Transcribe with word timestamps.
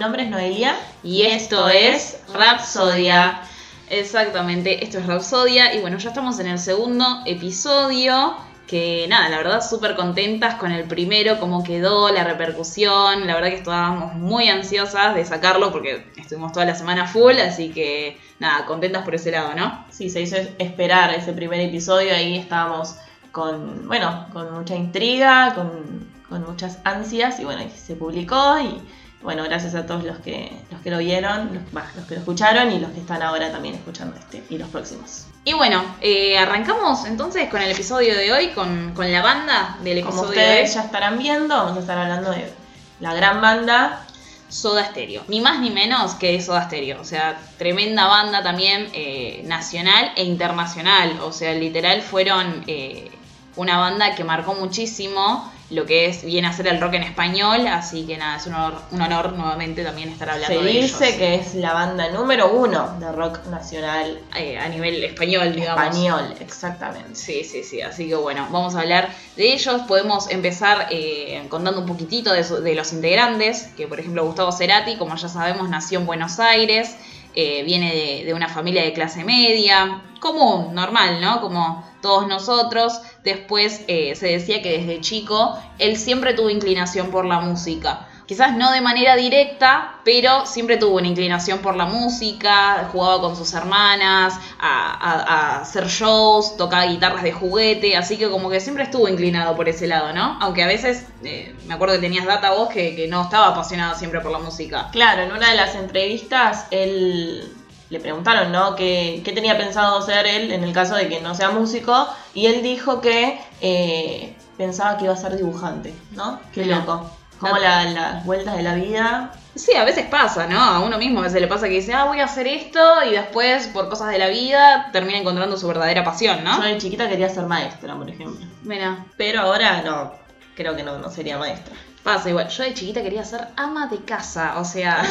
nombre 0.00 0.24
es 0.24 0.30
Noelia. 0.30 0.74
Y 1.04 1.22
esto, 1.22 1.68
es 1.68 2.18
Rapsodia. 2.34 3.42
Exactamente, 3.88 4.82
esto 4.82 4.98
es 4.98 5.06
Rapsodia. 5.06 5.74
Y 5.74 5.80
bueno, 5.80 5.98
ya 5.98 6.08
estamos 6.08 6.40
en 6.40 6.48
el 6.48 6.58
segundo 6.58 7.04
episodio. 7.26 8.36
Que 8.66 9.06
nada, 9.08 9.28
la 9.28 9.38
verdad, 9.38 9.68
súper 9.68 9.96
contentas 9.96 10.54
con 10.54 10.70
el 10.70 10.84
primero, 10.84 11.40
cómo 11.40 11.64
quedó, 11.64 12.10
la 12.10 12.24
repercusión. 12.24 13.26
La 13.26 13.34
verdad 13.34 13.48
que 13.48 13.56
estábamos 13.56 14.14
muy 14.14 14.48
ansiosas 14.48 15.14
de 15.14 15.24
sacarlo 15.24 15.72
porque 15.72 16.06
estuvimos 16.16 16.52
toda 16.52 16.66
la 16.66 16.74
semana 16.74 17.06
full. 17.06 17.36
Así 17.38 17.70
que 17.70 18.18
nada, 18.38 18.64
contentas 18.66 19.02
por 19.04 19.14
ese 19.16 19.32
lado, 19.32 19.54
¿no? 19.54 19.84
Sí, 19.90 20.08
se 20.08 20.20
hizo 20.20 20.36
esperar 20.58 21.12
ese 21.12 21.32
primer 21.32 21.60
episodio. 21.60 22.14
Ahí 22.14 22.38
estábamos 22.38 22.94
con, 23.32 23.86
bueno, 23.88 24.26
con 24.32 24.54
mucha 24.54 24.76
intriga, 24.76 25.52
con, 25.54 26.08
con 26.28 26.44
muchas 26.46 26.78
ansias. 26.84 27.40
Y 27.40 27.44
bueno, 27.44 27.64
se 27.74 27.96
publicó 27.96 28.60
y 28.60 28.80
bueno, 29.22 29.44
gracias 29.44 29.74
a 29.74 29.86
todos 29.86 30.04
los 30.04 30.18
que, 30.18 30.50
los 30.70 30.80
que 30.80 30.90
lo 30.90 30.98
vieron, 30.98 31.62
los, 31.72 31.84
los, 31.96 32.06
que 32.06 32.14
lo 32.14 32.20
escucharon 32.20 32.72
y 32.72 32.78
los 32.78 32.90
que 32.90 33.00
están 33.00 33.22
ahora 33.22 33.52
también 33.52 33.74
escuchando 33.74 34.16
este 34.16 34.42
y 34.48 34.56
los 34.56 34.68
próximos. 34.68 35.26
Y 35.44 35.52
bueno, 35.52 35.82
eh, 36.00 36.38
arrancamos 36.38 37.04
entonces 37.04 37.48
con 37.50 37.60
el 37.60 37.70
episodio 37.70 38.16
de 38.16 38.32
hoy, 38.32 38.48
con, 38.48 38.92
con 38.94 39.10
la 39.10 39.22
banda 39.22 39.78
del 39.82 39.98
episodio 39.98 40.16
Como 40.16 40.28
ustedes 40.30 40.74
ya 40.74 40.82
estarán 40.82 41.18
viendo, 41.18 41.54
vamos 41.54 41.76
a 41.76 41.80
estar 41.80 41.98
hablando 41.98 42.30
de 42.30 42.52
la 43.00 43.14
gran 43.14 43.40
banda 43.40 44.06
Soda 44.50 44.84
Stereo. 44.84 45.22
Ni 45.28 45.40
más 45.40 45.60
ni 45.60 45.70
menos 45.70 46.14
que 46.14 46.40
Soda 46.42 46.66
Stereo. 46.66 47.00
O 47.00 47.04
sea, 47.04 47.40
tremenda 47.56 48.06
banda 48.06 48.42
también 48.42 48.88
eh, 48.92 49.42
nacional 49.46 50.12
e 50.16 50.24
internacional. 50.24 51.20
O 51.22 51.32
sea, 51.32 51.54
literal 51.54 52.02
fueron 52.02 52.64
eh, 52.66 53.10
una 53.56 53.78
banda 53.78 54.14
que 54.14 54.24
marcó 54.24 54.54
muchísimo 54.54 55.50
lo 55.70 55.86
que 55.86 56.06
es 56.06 56.24
viene 56.24 56.48
a 56.48 56.52
ser 56.52 56.66
el 56.66 56.80
rock 56.80 56.94
en 56.94 57.04
español, 57.04 57.66
así 57.68 58.04
que 58.04 58.16
nada, 58.16 58.36
es 58.36 58.46
un 58.46 58.54
honor, 58.54 58.82
un 58.90 59.00
honor 59.00 59.32
nuevamente 59.34 59.84
también 59.84 60.08
estar 60.08 60.28
hablando 60.28 60.58
Se 60.58 60.64
de 60.64 60.70
ellos. 60.70 60.98
dice 60.98 61.16
que 61.16 61.36
es 61.36 61.54
la 61.54 61.72
banda 61.72 62.10
número 62.10 62.52
uno 62.52 62.96
de 62.98 63.12
rock 63.12 63.46
nacional. 63.46 64.18
Eh, 64.36 64.58
a 64.58 64.68
nivel 64.68 65.02
español, 65.04 65.54
digamos. 65.54 65.84
Español, 65.84 66.34
exactamente. 66.40 67.14
Sí, 67.14 67.44
sí, 67.44 67.62
sí, 67.62 67.80
así 67.80 68.08
que 68.08 68.16
bueno, 68.16 68.48
vamos 68.50 68.74
a 68.74 68.80
hablar 68.80 69.10
de 69.36 69.52
ellos. 69.52 69.82
Podemos 69.86 70.30
empezar 70.30 70.88
eh, 70.90 71.42
contando 71.48 71.80
un 71.80 71.86
poquitito 71.86 72.32
de, 72.32 72.42
de 72.42 72.74
los 72.74 72.92
integrantes, 72.92 73.68
que 73.76 73.86
por 73.86 74.00
ejemplo 74.00 74.24
Gustavo 74.24 74.52
Cerati, 74.52 74.96
como 74.96 75.14
ya 75.16 75.28
sabemos, 75.28 75.68
nació 75.68 76.00
en 76.00 76.06
Buenos 76.06 76.40
Aires. 76.40 76.96
Eh, 77.34 77.62
viene 77.62 77.94
de, 77.94 78.24
de, 78.24 78.34
una 78.34 78.48
familia 78.48 78.82
de 78.82 78.92
clase 78.92 79.22
media, 79.22 80.02
común, 80.20 80.74
normal, 80.74 81.20
¿no? 81.20 81.40
Como 81.40 81.84
todos 82.00 82.26
nosotros. 82.28 83.00
Después 83.24 83.82
eh, 83.88 84.14
se 84.14 84.28
decía 84.28 84.62
que 84.62 84.78
desde 84.78 85.00
chico 85.00 85.58
él 85.78 85.96
siempre 85.96 86.34
tuvo 86.34 86.50
inclinación 86.50 87.10
por 87.10 87.24
la 87.24 87.40
música. 87.40 88.06
Quizás 88.30 88.56
no 88.56 88.70
de 88.70 88.80
manera 88.80 89.16
directa, 89.16 89.96
pero 90.04 90.46
siempre 90.46 90.76
tuvo 90.76 90.98
una 90.98 91.08
inclinación 91.08 91.58
por 91.58 91.74
la 91.74 91.86
música, 91.86 92.88
jugaba 92.92 93.20
con 93.20 93.34
sus 93.34 93.52
hermanas, 93.54 94.38
a, 94.60 95.56
a, 95.56 95.60
hacer 95.62 95.88
shows, 95.88 96.56
tocaba 96.56 96.86
guitarras 96.86 97.24
de 97.24 97.32
juguete, 97.32 97.96
así 97.96 98.18
que 98.18 98.30
como 98.30 98.48
que 98.48 98.60
siempre 98.60 98.84
estuvo 98.84 99.08
inclinado 99.08 99.56
por 99.56 99.68
ese 99.68 99.88
lado, 99.88 100.12
¿no? 100.12 100.38
Aunque 100.40 100.62
a 100.62 100.68
veces, 100.68 101.08
eh, 101.24 101.56
me 101.66 101.74
acuerdo 101.74 101.96
que 101.96 102.02
tenías 102.02 102.24
data 102.24 102.52
vos 102.52 102.68
que, 102.68 102.94
que 102.94 103.08
no 103.08 103.24
estaba 103.24 103.48
apasionado 103.48 103.98
siempre 103.98 104.20
por 104.20 104.30
la 104.30 104.38
música. 104.38 104.90
Claro, 104.92 105.22
en 105.22 105.32
una 105.32 105.50
de 105.50 105.56
las 105.56 105.74
entrevistas 105.74 106.68
él 106.70 107.52
le 107.90 107.98
preguntaron, 107.98 108.52
¿no? 108.52 108.76
¿Qué, 108.76 109.20
¿Qué, 109.24 109.32
tenía 109.32 109.58
pensado 109.58 110.00
ser 110.00 110.26
él 110.26 110.52
en 110.52 110.62
el 110.62 110.72
caso 110.72 110.94
de 110.94 111.08
que 111.08 111.20
no 111.20 111.34
sea 111.34 111.50
músico? 111.50 112.08
Y 112.34 112.46
él 112.46 112.62
dijo 112.62 113.00
que 113.00 113.40
eh, 113.60 114.36
pensaba 114.56 114.96
que 114.96 115.04
iba 115.04 115.12
a 115.12 115.16
ser 115.16 115.36
dibujante, 115.36 115.92
¿no? 116.12 116.40
Qué 116.54 116.62
Mira. 116.62 116.78
loco. 116.78 117.10
Como 117.40 117.56
la, 117.56 117.84
las 117.84 118.24
vueltas 118.24 118.56
de 118.56 118.62
la 118.62 118.74
vida. 118.74 119.32
Sí, 119.54 119.74
a 119.74 119.84
veces 119.84 120.06
pasa, 120.06 120.46
¿no? 120.46 120.60
A 120.60 120.80
uno 120.80 120.98
mismo 120.98 121.20
a 121.20 121.22
veces 121.24 121.40
le 121.40 121.48
pasa 121.48 121.66
que 121.66 121.74
dice, 121.74 121.92
ah, 121.92 122.04
voy 122.04 122.20
a 122.20 122.26
hacer 122.26 122.46
esto, 122.46 123.02
y 123.04 123.12
después, 123.12 123.66
por 123.68 123.88
cosas 123.88 124.10
de 124.10 124.18
la 124.18 124.28
vida, 124.28 124.90
termina 124.92 125.18
encontrando 125.18 125.56
su 125.56 125.66
verdadera 125.66 126.04
pasión, 126.04 126.44
¿no? 126.44 126.58
Yo 126.58 126.68
de 126.68 126.78
chiquita 126.78 127.08
quería 127.08 127.28
ser 127.28 127.46
maestra, 127.46 127.96
por 127.96 128.08
ejemplo. 128.08 128.46
Mira. 128.62 129.06
Pero 129.16 129.40
ahora 129.40 129.82
no, 129.82 130.12
creo 130.54 130.76
que 130.76 130.84
no, 130.84 130.98
no 130.98 131.10
sería 131.10 131.38
maestra. 131.38 131.74
Pasa 132.04 132.28
igual. 132.28 132.48
Yo 132.48 132.62
de 132.62 132.74
chiquita 132.74 133.02
quería 133.02 133.24
ser 133.24 133.48
ama 133.56 133.88
de 133.88 134.04
casa, 134.04 134.58
o 134.58 134.64
sea. 134.64 135.02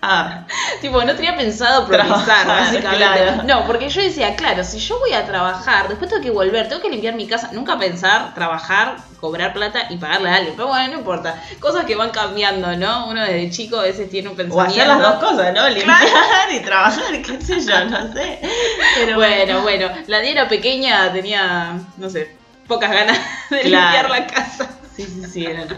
Ah, 0.00 0.44
tipo, 0.80 1.02
no 1.02 1.14
tenía 1.16 1.36
pensado 1.36 1.84
progresar, 1.86 2.46
básicamente. 2.46 2.96
claro. 2.96 3.42
No, 3.44 3.66
porque 3.66 3.88
yo 3.88 4.00
decía, 4.00 4.36
claro, 4.36 4.62
si 4.62 4.78
yo 4.78 4.96
voy 5.00 5.12
a 5.12 5.24
trabajar, 5.26 5.88
después 5.88 6.08
tengo 6.08 6.22
que 6.22 6.30
volver, 6.30 6.68
tengo 6.68 6.80
que 6.80 6.88
limpiar 6.88 7.14
mi 7.14 7.26
casa. 7.26 7.50
Nunca 7.52 7.76
pensar, 7.78 8.32
trabajar, 8.32 8.96
cobrar 9.20 9.52
plata 9.52 9.86
y 9.90 9.96
pagarle 9.96 10.30
a 10.30 10.36
alguien. 10.36 10.54
Pero 10.56 10.68
bueno, 10.68 10.86
no 10.92 10.98
importa. 11.00 11.34
Cosas 11.58 11.84
que 11.84 11.96
van 11.96 12.10
cambiando, 12.10 12.76
¿no? 12.76 13.08
Uno 13.08 13.22
desde 13.22 13.50
chico 13.50 13.80
a 13.80 13.82
veces 13.82 14.08
tiene 14.08 14.28
un 14.28 14.34
o 14.34 14.36
pensamiento. 14.36 14.82
hacer 14.82 14.86
las 14.86 15.00
dos 15.00 15.14
cosas, 15.30 15.52
¿no? 15.52 15.68
Limpiar 15.68 15.98
y 16.52 16.60
trabajar, 16.60 17.22
qué 17.22 17.40
sé 17.40 17.60
yo, 17.60 17.84
no 17.86 18.12
sé. 18.12 18.38
Pero 18.94 19.16
Bueno, 19.16 19.62
bueno, 19.62 19.88
la 20.06 20.20
Diana 20.20 20.46
pequeña 20.48 21.12
tenía, 21.12 21.72
no 21.96 22.08
sé, 22.08 22.36
pocas 22.68 22.92
ganas 22.92 23.18
de 23.50 23.62
Claro. 23.62 24.08
limpiar 24.08 24.10
la 24.10 24.26
casa. 24.28 24.68
Sí, 24.98 25.04
sí, 25.06 25.22
sí, 25.30 25.46
eran, 25.46 25.68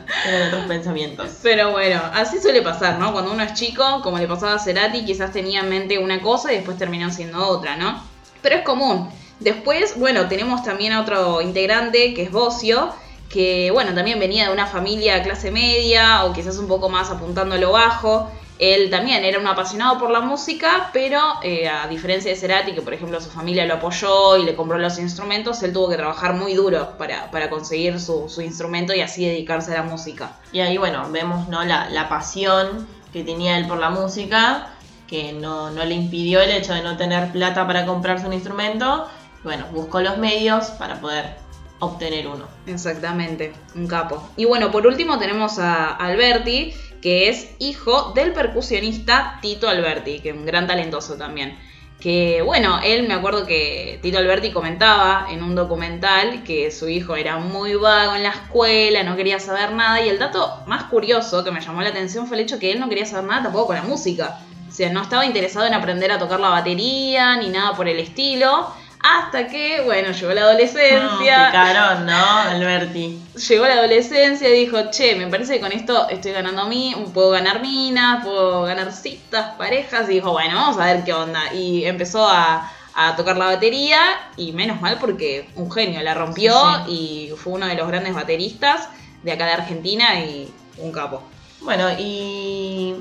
otros 0.46 0.64
pensamientos. 0.66 1.28
Pero 1.42 1.72
bueno, 1.72 2.00
así 2.14 2.40
suele 2.40 2.62
pasar, 2.62 2.98
¿no? 2.98 3.12
Cuando 3.12 3.32
uno 3.32 3.42
es 3.42 3.52
chico, 3.52 4.00
como 4.02 4.18
le 4.18 4.26
pasaba 4.26 4.54
a 4.54 4.58
Cerati, 4.58 5.04
quizás 5.04 5.30
tenía 5.30 5.60
en 5.60 5.68
mente 5.68 5.98
una 5.98 6.22
cosa 6.22 6.50
y 6.50 6.56
después 6.56 6.78
terminó 6.78 7.10
siendo 7.10 7.46
otra, 7.46 7.76
¿no? 7.76 8.02
Pero 8.40 8.56
es 8.56 8.62
común. 8.62 9.10
Después, 9.38 9.98
bueno, 9.98 10.26
tenemos 10.26 10.62
también 10.62 10.94
a 10.94 11.02
otro 11.02 11.42
integrante 11.42 12.14
que 12.14 12.22
es 12.22 12.32
Bocio, 12.32 12.94
que 13.28 13.70
bueno, 13.70 13.92
también 13.92 14.18
venía 14.18 14.46
de 14.46 14.54
una 14.54 14.66
familia 14.66 15.22
clase 15.22 15.50
media 15.50 16.24
o 16.24 16.32
quizás 16.32 16.56
un 16.56 16.66
poco 16.66 16.88
más 16.88 17.10
apuntando 17.10 17.56
a 17.56 17.58
lo 17.58 17.72
bajo. 17.72 18.30
Él 18.60 18.90
también 18.90 19.24
era 19.24 19.38
un 19.38 19.46
apasionado 19.46 19.98
por 19.98 20.10
la 20.10 20.20
música, 20.20 20.90
pero 20.92 21.18
eh, 21.42 21.66
a 21.66 21.88
diferencia 21.88 22.30
de 22.30 22.36
Cerati, 22.36 22.72
que 22.72 22.82
por 22.82 22.92
ejemplo 22.92 23.18
su 23.18 23.30
familia 23.30 23.64
lo 23.64 23.74
apoyó 23.74 24.36
y 24.36 24.44
le 24.44 24.54
compró 24.54 24.76
los 24.76 24.98
instrumentos, 24.98 25.62
él 25.62 25.72
tuvo 25.72 25.88
que 25.88 25.96
trabajar 25.96 26.34
muy 26.34 26.52
duro 26.52 26.98
para, 26.98 27.30
para 27.30 27.48
conseguir 27.48 27.98
su, 27.98 28.28
su 28.28 28.42
instrumento 28.42 28.92
y 28.92 29.00
así 29.00 29.24
dedicarse 29.24 29.72
a 29.72 29.78
la 29.78 29.82
música. 29.84 30.32
Y 30.52 30.60
ahí, 30.60 30.76
bueno, 30.76 31.10
vemos 31.10 31.48
¿no? 31.48 31.64
la, 31.64 31.88
la 31.88 32.10
pasión 32.10 32.86
que 33.14 33.24
tenía 33.24 33.56
él 33.56 33.66
por 33.66 33.78
la 33.78 33.88
música, 33.88 34.68
que 35.08 35.32
no, 35.32 35.70
no 35.70 35.82
le 35.86 35.94
impidió 35.94 36.42
el 36.42 36.50
hecho 36.50 36.74
de 36.74 36.82
no 36.82 36.98
tener 36.98 37.32
plata 37.32 37.66
para 37.66 37.86
comprarse 37.86 38.26
un 38.26 38.34
instrumento. 38.34 39.08
Bueno, 39.42 39.64
buscó 39.72 40.02
los 40.02 40.18
medios 40.18 40.66
para 40.72 41.00
poder 41.00 41.34
obtener 41.80 42.28
uno. 42.28 42.46
Exactamente, 42.66 43.52
un 43.74 43.86
capo. 43.86 44.30
Y 44.36 44.44
bueno, 44.44 44.70
por 44.70 44.86
último 44.86 45.18
tenemos 45.18 45.58
a 45.58 45.88
Alberti, 45.96 46.72
que 47.02 47.28
es 47.28 47.48
hijo 47.58 48.12
del 48.14 48.32
percusionista 48.32 49.38
Tito 49.42 49.68
Alberti, 49.68 50.20
que 50.20 50.30
es 50.30 50.36
un 50.36 50.46
gran 50.46 50.66
talentoso 50.66 51.16
también. 51.16 51.58
Que 51.98 52.40
bueno, 52.42 52.80
él 52.82 53.06
me 53.06 53.14
acuerdo 53.14 53.46
que 53.46 53.98
Tito 54.00 54.18
Alberti 54.18 54.52
comentaba 54.52 55.26
en 55.30 55.42
un 55.42 55.54
documental 55.54 56.44
que 56.44 56.70
su 56.70 56.88
hijo 56.88 57.14
era 57.14 57.36
muy 57.36 57.74
vago 57.74 58.14
en 58.14 58.22
la 58.22 58.30
escuela, 58.30 59.02
no 59.02 59.16
quería 59.16 59.38
saber 59.38 59.72
nada. 59.72 60.02
Y 60.04 60.08
el 60.08 60.18
dato 60.18 60.62
más 60.66 60.84
curioso 60.84 61.44
que 61.44 61.50
me 61.50 61.60
llamó 61.60 61.82
la 61.82 61.90
atención 61.90 62.26
fue 62.26 62.38
el 62.38 62.44
hecho 62.44 62.58
que 62.58 62.72
él 62.72 62.80
no 62.80 62.88
quería 62.88 63.04
saber 63.04 63.24
nada 63.28 63.42
tampoco 63.44 63.68
con 63.68 63.76
la 63.76 63.82
música. 63.82 64.38
O 64.68 64.72
sea, 64.72 64.90
no 64.90 65.02
estaba 65.02 65.26
interesado 65.26 65.66
en 65.66 65.74
aprender 65.74 66.12
a 66.12 66.18
tocar 66.18 66.40
la 66.40 66.48
batería 66.48 67.36
ni 67.36 67.48
nada 67.48 67.74
por 67.74 67.88
el 67.88 67.98
estilo. 67.98 68.72
Hasta 69.02 69.48
que, 69.48 69.80
bueno, 69.82 70.10
llegó 70.12 70.32
la 70.32 70.42
No, 70.42 70.46
adolescencia. 70.48 71.46
picarón, 71.46 72.06
¿no, 72.06 72.36
Alberti? 72.36 73.18
Llegó 73.48 73.66
la 73.66 73.74
adolescencia 73.74 74.48
y 74.48 74.52
dijo, 74.66 74.90
che, 74.90 75.14
me 75.16 75.26
parece 75.28 75.54
que 75.54 75.60
con 75.60 75.72
esto 75.72 76.08
estoy 76.10 76.32
ganando 76.32 76.62
a 76.62 76.66
mí, 76.68 76.94
puedo 77.14 77.30
ganar 77.30 77.60
minas, 77.62 78.22
puedo 78.24 78.62
ganar 78.62 78.92
citas, 78.92 79.54
parejas. 79.56 80.08
Y 80.10 80.14
dijo, 80.14 80.32
bueno, 80.32 80.54
vamos 80.56 80.78
a 80.78 80.84
ver 80.86 81.04
qué 81.04 81.14
onda. 81.14 81.52
Y 81.54 81.84
empezó 81.86 82.26
a, 82.28 82.70
a 82.94 83.16
tocar 83.16 83.36
la 83.38 83.46
batería 83.46 83.98
y 84.36 84.52
menos 84.52 84.80
mal 84.82 84.98
porque 85.00 85.48
un 85.56 85.70
genio, 85.72 86.02
la 86.02 86.12
rompió 86.14 86.54
y 86.86 87.32
fue 87.36 87.54
uno 87.54 87.66
de 87.66 87.74
los 87.76 87.88
grandes 87.88 88.14
bateristas 88.14 88.88
de 89.22 89.32
acá 89.32 89.46
de 89.46 89.52
Argentina 89.52 90.20
y 90.20 90.52
un 90.78 90.92
capo. 90.92 91.22
Bueno, 91.60 91.88
y 91.98 92.94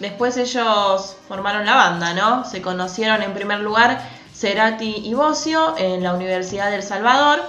después 0.00 0.36
ellos 0.36 1.16
formaron 1.28 1.64
la 1.66 1.74
banda, 1.74 2.14
¿no? 2.14 2.44
Se 2.44 2.60
conocieron 2.62 3.22
en 3.22 3.34
primer 3.34 3.60
lugar 3.60 4.00
Cerati 4.34 5.02
y 5.04 5.14
Bocio 5.14 5.74
en 5.78 6.02
la 6.02 6.14
Universidad 6.14 6.70
del 6.70 6.82
Salvador, 6.82 7.40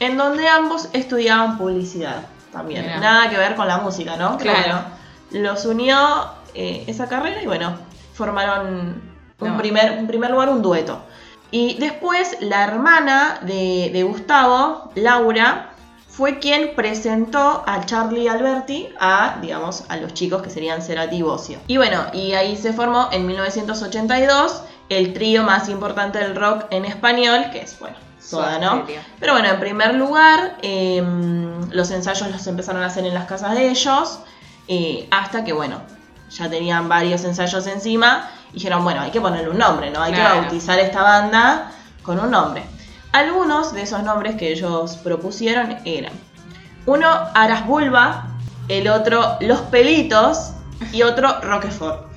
en 0.00 0.16
donde 0.16 0.48
ambos 0.48 0.88
estudiaban 0.92 1.56
publicidad 1.58 2.22
también. 2.52 2.82
Mirá. 2.84 3.00
Nada 3.00 3.30
que 3.30 3.36
ver 3.36 3.54
con 3.54 3.68
la 3.68 3.78
música, 3.78 4.16
¿no? 4.16 4.36
Claro. 4.38 4.80
los 5.30 5.64
unió 5.64 5.96
eh, 6.54 6.84
esa 6.86 7.08
carrera 7.08 7.42
y 7.42 7.46
bueno, 7.46 7.76
formaron 8.14 9.02
un 9.40 9.48
No. 9.48 9.58
primer, 9.58 9.92
en 9.92 10.06
primer 10.06 10.30
lugar 10.30 10.48
un 10.48 10.62
dueto. 10.62 10.98
Y 11.50 11.76
después 11.78 12.36
la 12.40 12.64
hermana 12.64 13.38
de, 13.42 13.90
de 13.92 14.02
Gustavo, 14.02 14.90
Laura, 14.96 15.70
fue 16.16 16.38
quien 16.38 16.74
presentó 16.76 17.64
a 17.66 17.84
Charlie 17.84 18.28
Alberti 18.28 18.88
a, 19.00 19.38
digamos, 19.42 19.84
a 19.88 19.96
los 19.96 20.14
chicos 20.14 20.42
que 20.42 20.50
serían 20.50 20.80
Cerati 20.80 21.16
y. 21.22 21.58
Y 21.66 21.76
bueno, 21.76 22.04
y 22.12 22.32
ahí 22.34 22.56
se 22.56 22.72
formó 22.72 23.08
en 23.10 23.26
1982 23.26 24.62
el 24.90 25.12
trío 25.12 25.42
más 25.42 25.68
importante 25.68 26.18
del 26.18 26.36
rock 26.36 26.66
en 26.70 26.84
español, 26.84 27.46
que 27.50 27.62
es, 27.62 27.78
bueno, 27.80 27.96
Soda, 28.20 28.58
¿no? 28.58 28.86
Pero 29.20 29.32
bueno, 29.32 29.48
en 29.48 29.60
primer 29.60 29.94
lugar, 29.96 30.56
eh, 30.62 31.02
los 31.70 31.90
ensayos 31.90 32.30
los 32.30 32.46
empezaron 32.46 32.82
a 32.82 32.86
hacer 32.86 33.04
en 33.04 33.12
las 33.14 33.26
casas 33.26 33.54
de 33.54 33.68
ellos. 33.68 34.20
Eh, 34.68 35.06
hasta 35.10 35.44
que, 35.44 35.52
bueno, 35.52 35.80
ya 36.30 36.48
tenían 36.48 36.88
varios 36.88 37.22
ensayos 37.24 37.66
encima 37.66 38.30
y 38.52 38.54
dijeron, 38.54 38.82
bueno, 38.82 39.00
hay 39.02 39.10
que 39.10 39.20
ponerle 39.20 39.50
un 39.50 39.58
nombre, 39.58 39.90
¿no? 39.90 40.00
Hay 40.02 40.12
Claro. 40.12 40.34
que 40.36 40.40
bautizar 40.42 40.78
esta 40.78 41.02
banda 41.02 41.72
con 42.02 42.18
un 42.18 42.30
nombre. 42.30 42.64
Algunos 43.14 43.72
de 43.72 43.82
esos 43.82 44.02
nombres 44.02 44.34
que 44.34 44.50
ellos 44.50 44.96
propusieron 44.96 45.76
eran 45.84 46.12
uno 46.84 47.06
Aras 47.32 47.64
Bulba, 47.64 48.26
el 48.66 48.88
otro 48.88 49.36
Los 49.40 49.60
Pelitos 49.60 50.50
y 50.92 51.02
otro 51.02 51.40
Roquefort. 51.40 52.08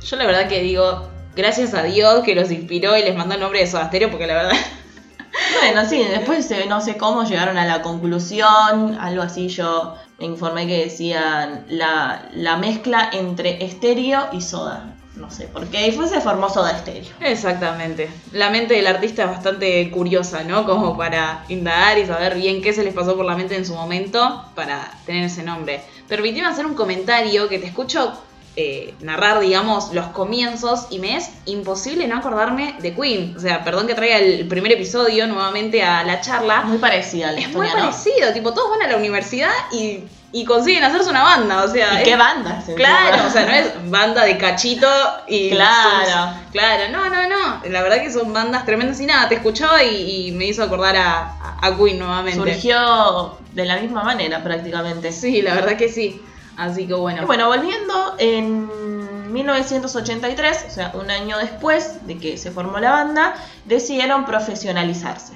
Yo 0.00 0.14
la 0.14 0.26
verdad 0.26 0.46
que 0.46 0.60
digo, 0.60 1.08
gracias 1.34 1.74
a 1.74 1.82
Dios 1.82 2.22
que 2.22 2.36
los 2.36 2.52
inspiró 2.52 2.96
y 2.96 3.02
les 3.02 3.16
mandó 3.16 3.34
el 3.34 3.40
nombre 3.40 3.58
de 3.58 3.66
Soda 3.66 3.88
Stereo, 3.88 4.12
porque 4.12 4.28
la 4.28 4.34
verdad... 4.34 4.56
Bueno, 5.60 5.88
sí, 5.88 6.04
después 6.04 6.48
no 6.68 6.80
sé 6.80 6.96
cómo 6.96 7.24
llegaron 7.24 7.58
a 7.58 7.66
la 7.66 7.82
conclusión, 7.82 8.96
algo 9.00 9.22
así 9.22 9.48
yo 9.48 9.96
me 10.20 10.26
informé 10.26 10.68
que 10.68 10.84
decían 10.84 11.64
la, 11.68 12.28
la 12.32 12.56
mezcla 12.58 13.10
entre 13.12 13.64
estéreo 13.64 14.28
y 14.30 14.40
soda. 14.40 14.93
No 15.16 15.30
sé, 15.30 15.48
porque 15.52 15.92
fue 15.92 16.08
se 16.08 16.20
formó 16.20 16.50
soda 16.50 16.72
estéreo. 16.72 17.12
Exactamente. 17.20 18.10
La 18.32 18.50
mente 18.50 18.74
del 18.74 18.86
artista 18.86 19.24
es 19.24 19.30
bastante 19.30 19.90
curiosa, 19.90 20.42
¿no? 20.42 20.66
Como 20.66 20.96
para 20.96 21.44
indagar 21.48 21.98
y 21.98 22.06
saber 22.06 22.34
bien 22.34 22.60
qué 22.62 22.72
se 22.72 22.82
les 22.82 22.94
pasó 22.94 23.16
por 23.16 23.24
la 23.24 23.36
mente 23.36 23.56
en 23.56 23.64
su 23.64 23.74
momento 23.74 24.44
para 24.56 24.90
tener 25.06 25.24
ese 25.24 25.44
nombre. 25.44 25.82
Permíteme 26.08 26.48
hacer 26.48 26.66
un 26.66 26.74
comentario 26.74 27.48
que 27.48 27.60
te 27.60 27.66
escucho 27.66 28.12
eh, 28.56 28.94
narrar, 29.00 29.40
digamos, 29.40 29.92
los 29.92 30.06
comienzos 30.08 30.86
y 30.90 31.00
me 31.00 31.16
es 31.16 31.30
imposible 31.46 32.06
no 32.06 32.16
acordarme 32.16 32.76
de 32.80 32.94
Queen. 32.94 33.34
O 33.36 33.40
sea, 33.40 33.64
perdón 33.64 33.86
que 33.86 33.94
traiga 33.94 34.18
el 34.18 34.46
primer 34.46 34.72
episodio 34.72 35.26
nuevamente 35.26 35.82
a 35.82 36.04
la 36.04 36.20
charla. 36.20 36.62
Muy 36.62 36.78
parecida 36.78 37.30
a 37.30 37.32
la 37.32 37.40
Es 37.40 37.52
muy 37.52 37.66
parecido, 37.68 38.32
tipo, 38.32 38.52
todos 38.52 38.70
van 38.70 38.82
a 38.82 38.92
la 38.92 38.96
universidad 38.96 39.50
y, 39.72 40.04
y 40.34 40.44
consiguen 40.44 40.82
hacerse 40.84 41.08
una 41.10 41.22
banda, 41.22 41.62
o 41.64 41.68
sea... 41.68 41.94
¿Y 41.94 41.96
es- 41.98 42.02
qué 42.08 42.16
bandas? 42.16 42.64
Claro, 42.76 43.26
o 43.26 43.30
sea, 43.30 43.46
no 43.46 43.52
es 43.52 43.90
banda 43.90 44.24
de 44.24 44.36
cachito 44.36 44.88
y. 45.28 45.50
Claro. 45.50 46.32
sus- 46.42 46.50
claro, 46.50 46.82
no, 46.90 47.08
no, 47.08 47.28
no. 47.28 47.60
La 47.70 47.82
verdad 47.82 48.02
que 48.02 48.10
son 48.12 48.32
bandas 48.32 48.66
tremendas 48.66 49.00
y 49.00 49.06
nada, 49.06 49.28
te 49.28 49.36
escuchaba 49.36 49.82
y, 49.84 50.26
y 50.28 50.32
me 50.32 50.46
hizo 50.46 50.62
acordar 50.64 50.96
a, 50.96 51.36
a 51.62 51.76
Queen 51.76 51.98
nuevamente. 52.00 52.38
Surgió 52.52 53.38
de 53.52 53.64
la 53.64 53.76
misma 53.78 54.02
manera 54.02 54.42
prácticamente. 54.42 55.12
Sí, 55.12 55.40
la 55.40 55.54
verdad 55.54 55.76
que 55.76 55.88
sí. 55.88 56.20
Así 56.56 56.86
que 56.86 56.94
bueno. 56.94 57.22
Y 57.22 57.24
bueno, 57.26 57.46
volviendo 57.48 58.14
en 58.18 59.32
1983, 59.32 60.64
o 60.68 60.70
sea, 60.70 60.90
un 60.94 61.10
año 61.10 61.38
después 61.38 62.06
de 62.06 62.18
que 62.18 62.36
se 62.38 62.50
formó 62.50 62.78
la 62.78 62.90
banda, 62.90 63.34
decidieron 63.64 64.24
profesionalizarse. 64.24 65.34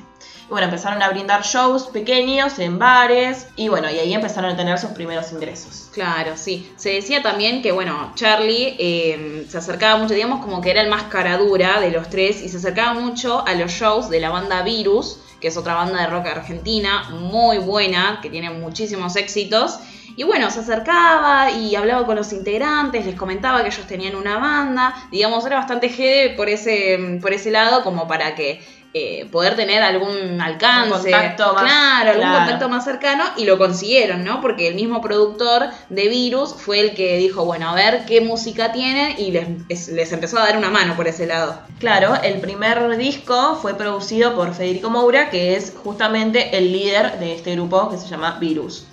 Bueno, 0.49 0.65
empezaron 0.67 1.03
a 1.03 1.11
brindar 1.11 1.43
shows 1.43 1.89
pequeños 1.89 2.59
en 2.59 2.79
bares 2.79 3.49
y 3.55 3.69
bueno, 3.69 3.91
y 3.91 3.99
ahí 3.99 4.15
empezaron 4.15 4.53
a 4.53 4.57
tener 4.57 4.79
sus 4.79 4.91
primeros 4.91 5.31
ingresos. 5.33 5.91
Claro, 5.93 6.37
sí. 6.37 6.73
Se 6.77 6.91
decía 6.91 7.23
también 7.23 7.61
que, 7.61 7.71
bueno, 7.71 8.13
Charlie 8.15 8.77
eh, 8.79 9.47
se 9.49 9.59
acercaba 9.59 9.99
mucho, 9.99 10.15
digamos, 10.15 10.41
como 10.41 10.63
que 10.63 10.71
era 10.71 10.81
el 10.81 10.89
más 10.89 11.05
cara 11.05 11.37
dura 11.37 11.81
de 11.81 11.91
los 11.91 12.09
tres 12.09 12.41
y 12.43 12.49
se 12.49 12.57
acercaba 12.57 12.95
mucho 12.95 13.47
a 13.47 13.55
los 13.55 13.73
shows 13.73 14.09
de 14.09 14.21
la 14.21 14.31
banda 14.31 14.63
Virus, 14.63 15.19
que 15.41 15.49
es 15.49 15.57
otra 15.57 15.75
banda 15.75 16.01
de 16.01 16.07
rock 16.07 16.27
argentina 16.27 17.11
muy 17.11 17.59
buena, 17.59 18.21
que 18.23 18.31
tiene 18.31 18.51
muchísimos 18.51 19.17
éxitos. 19.17 19.79
Y 20.17 20.25
bueno, 20.25 20.51
se 20.51 20.59
acercaba 20.61 21.53
y 21.53 21.77
hablaba 21.77 22.05
con 22.05 22.17
los 22.17 22.33
integrantes, 22.33 23.07
les 23.07 23.15
comentaba 23.15 23.63
que 23.63 23.69
ellos 23.69 23.87
tenían 23.87 24.17
una 24.17 24.39
banda, 24.39 24.93
digamos, 25.13 25.47
era 25.47 25.59
bastante 25.59 25.91
jede 25.91 26.31
por 26.31 26.49
ese, 26.49 27.19
por 27.23 27.33
ese 27.33 27.53
lado, 27.53 27.85
como 27.85 28.09
para 28.09 28.35
que 28.35 28.61
eh, 28.95 29.27
poder 29.31 29.55
tener 29.55 29.83
algún 29.83 30.41
alcance, 30.41 31.11
contacto 31.11 31.53
más- 31.53 31.63
claro, 31.63 32.11
algún 32.11 32.23
claro. 32.23 32.39
contacto 32.39 32.69
más 32.71 32.85
cercano 32.85 33.25
y 33.37 33.45
lo 33.45 33.59
consiguieron, 33.59 34.25
¿no? 34.25 34.41
Porque 34.41 34.67
el 34.69 34.75
mismo 34.75 35.01
productor 35.03 35.67
de 35.91 36.09
Virus 36.09 36.55
fue 36.55 36.81
el 36.81 36.95
que 36.95 37.19
dijo, 37.19 37.45
bueno, 37.45 37.69
a 37.69 37.75
ver 37.75 38.05
qué 38.07 38.21
música 38.23 38.73
tienen 38.73 39.15
y 39.19 39.31
les, 39.31 39.47
es- 39.69 39.89
les 39.89 40.11
empezó 40.13 40.39
a 40.39 40.45
dar 40.47 40.57
una 40.57 40.71
mano 40.71 40.97
por 40.97 41.07
ese 41.07 41.27
lado. 41.27 41.61
Claro, 41.79 42.15
el 42.23 42.41
primer 42.41 42.97
disco 42.97 43.59
fue 43.61 43.75
producido 43.75 44.35
por 44.35 44.55
Federico 44.55 44.89
Moura, 44.91 45.29
que 45.31 45.55
es 45.57 45.75
justamente 45.85 46.57
el 46.57 46.73
líder 46.73 47.19
de 47.19 47.35
este 47.35 47.53
grupo 47.53 47.91
que 47.91 47.99
se 47.99 48.09
llama 48.09 48.39
Virus. 48.41 48.85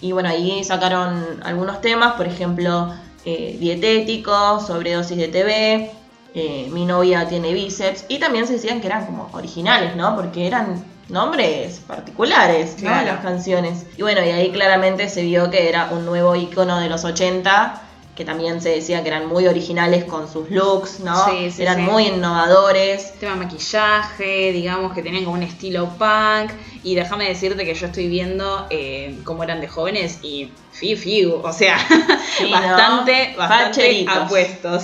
Y 0.00 0.12
bueno, 0.12 0.28
ahí 0.30 0.62
sacaron 0.64 1.40
algunos 1.44 1.80
temas, 1.80 2.14
por 2.14 2.26
ejemplo, 2.26 2.94
eh, 3.26 3.56
dietético, 3.60 4.60
sobredosis 4.60 5.16
de 5.18 5.28
TV, 5.28 5.90
eh, 6.34 6.68
mi 6.72 6.84
novia 6.84 7.28
tiene 7.28 7.52
bíceps, 7.52 8.04
y 8.08 8.18
también 8.18 8.46
se 8.46 8.54
decían 8.54 8.80
que 8.80 8.86
eran 8.86 9.06
como 9.06 9.28
originales, 9.32 9.96
¿no? 9.96 10.14
Porque 10.16 10.46
eran 10.46 10.84
nombres 11.08 11.80
particulares, 11.86 12.74
¿no? 12.78 12.88
Claro. 12.88 13.06
Las 13.06 13.20
canciones. 13.20 13.86
Y 13.96 14.02
bueno, 14.02 14.24
y 14.24 14.30
ahí 14.30 14.50
claramente 14.50 15.08
se 15.08 15.22
vio 15.22 15.50
que 15.50 15.68
era 15.68 15.90
un 15.90 16.06
nuevo 16.06 16.36
icono 16.36 16.78
de 16.78 16.88
los 16.88 17.04
80, 17.04 17.82
que 18.20 18.26
también 18.26 18.60
se 18.60 18.68
decía 18.68 19.02
que 19.02 19.08
eran 19.08 19.28
muy 19.28 19.46
originales 19.46 20.04
con 20.04 20.30
sus 20.30 20.50
looks, 20.50 21.00
¿no? 21.00 21.24
Sí, 21.24 21.50
sí, 21.50 21.62
eran 21.62 21.76
sí. 21.76 21.82
muy 21.90 22.08
innovadores. 22.08 23.18
Tema 23.18 23.34
maquillaje, 23.34 24.52
digamos 24.52 24.92
que 24.92 25.02
tenían 25.02 25.24
como 25.24 25.38
un 25.38 25.42
estilo 25.42 25.88
punk. 25.96 26.52
Y 26.82 26.96
déjame 26.96 27.26
decirte 27.28 27.64
que 27.64 27.72
yo 27.72 27.86
estoy 27.86 28.08
viendo 28.08 28.66
eh, 28.68 29.18
cómo 29.24 29.42
eran 29.42 29.62
de 29.62 29.68
jóvenes 29.68 30.18
y 30.22 30.52
fi, 30.70 30.96
fi, 30.96 31.24
o 31.24 31.50
sea, 31.50 31.78
bastante, 32.50 33.34
bastante 33.38 34.04
apuestos. 34.06 34.82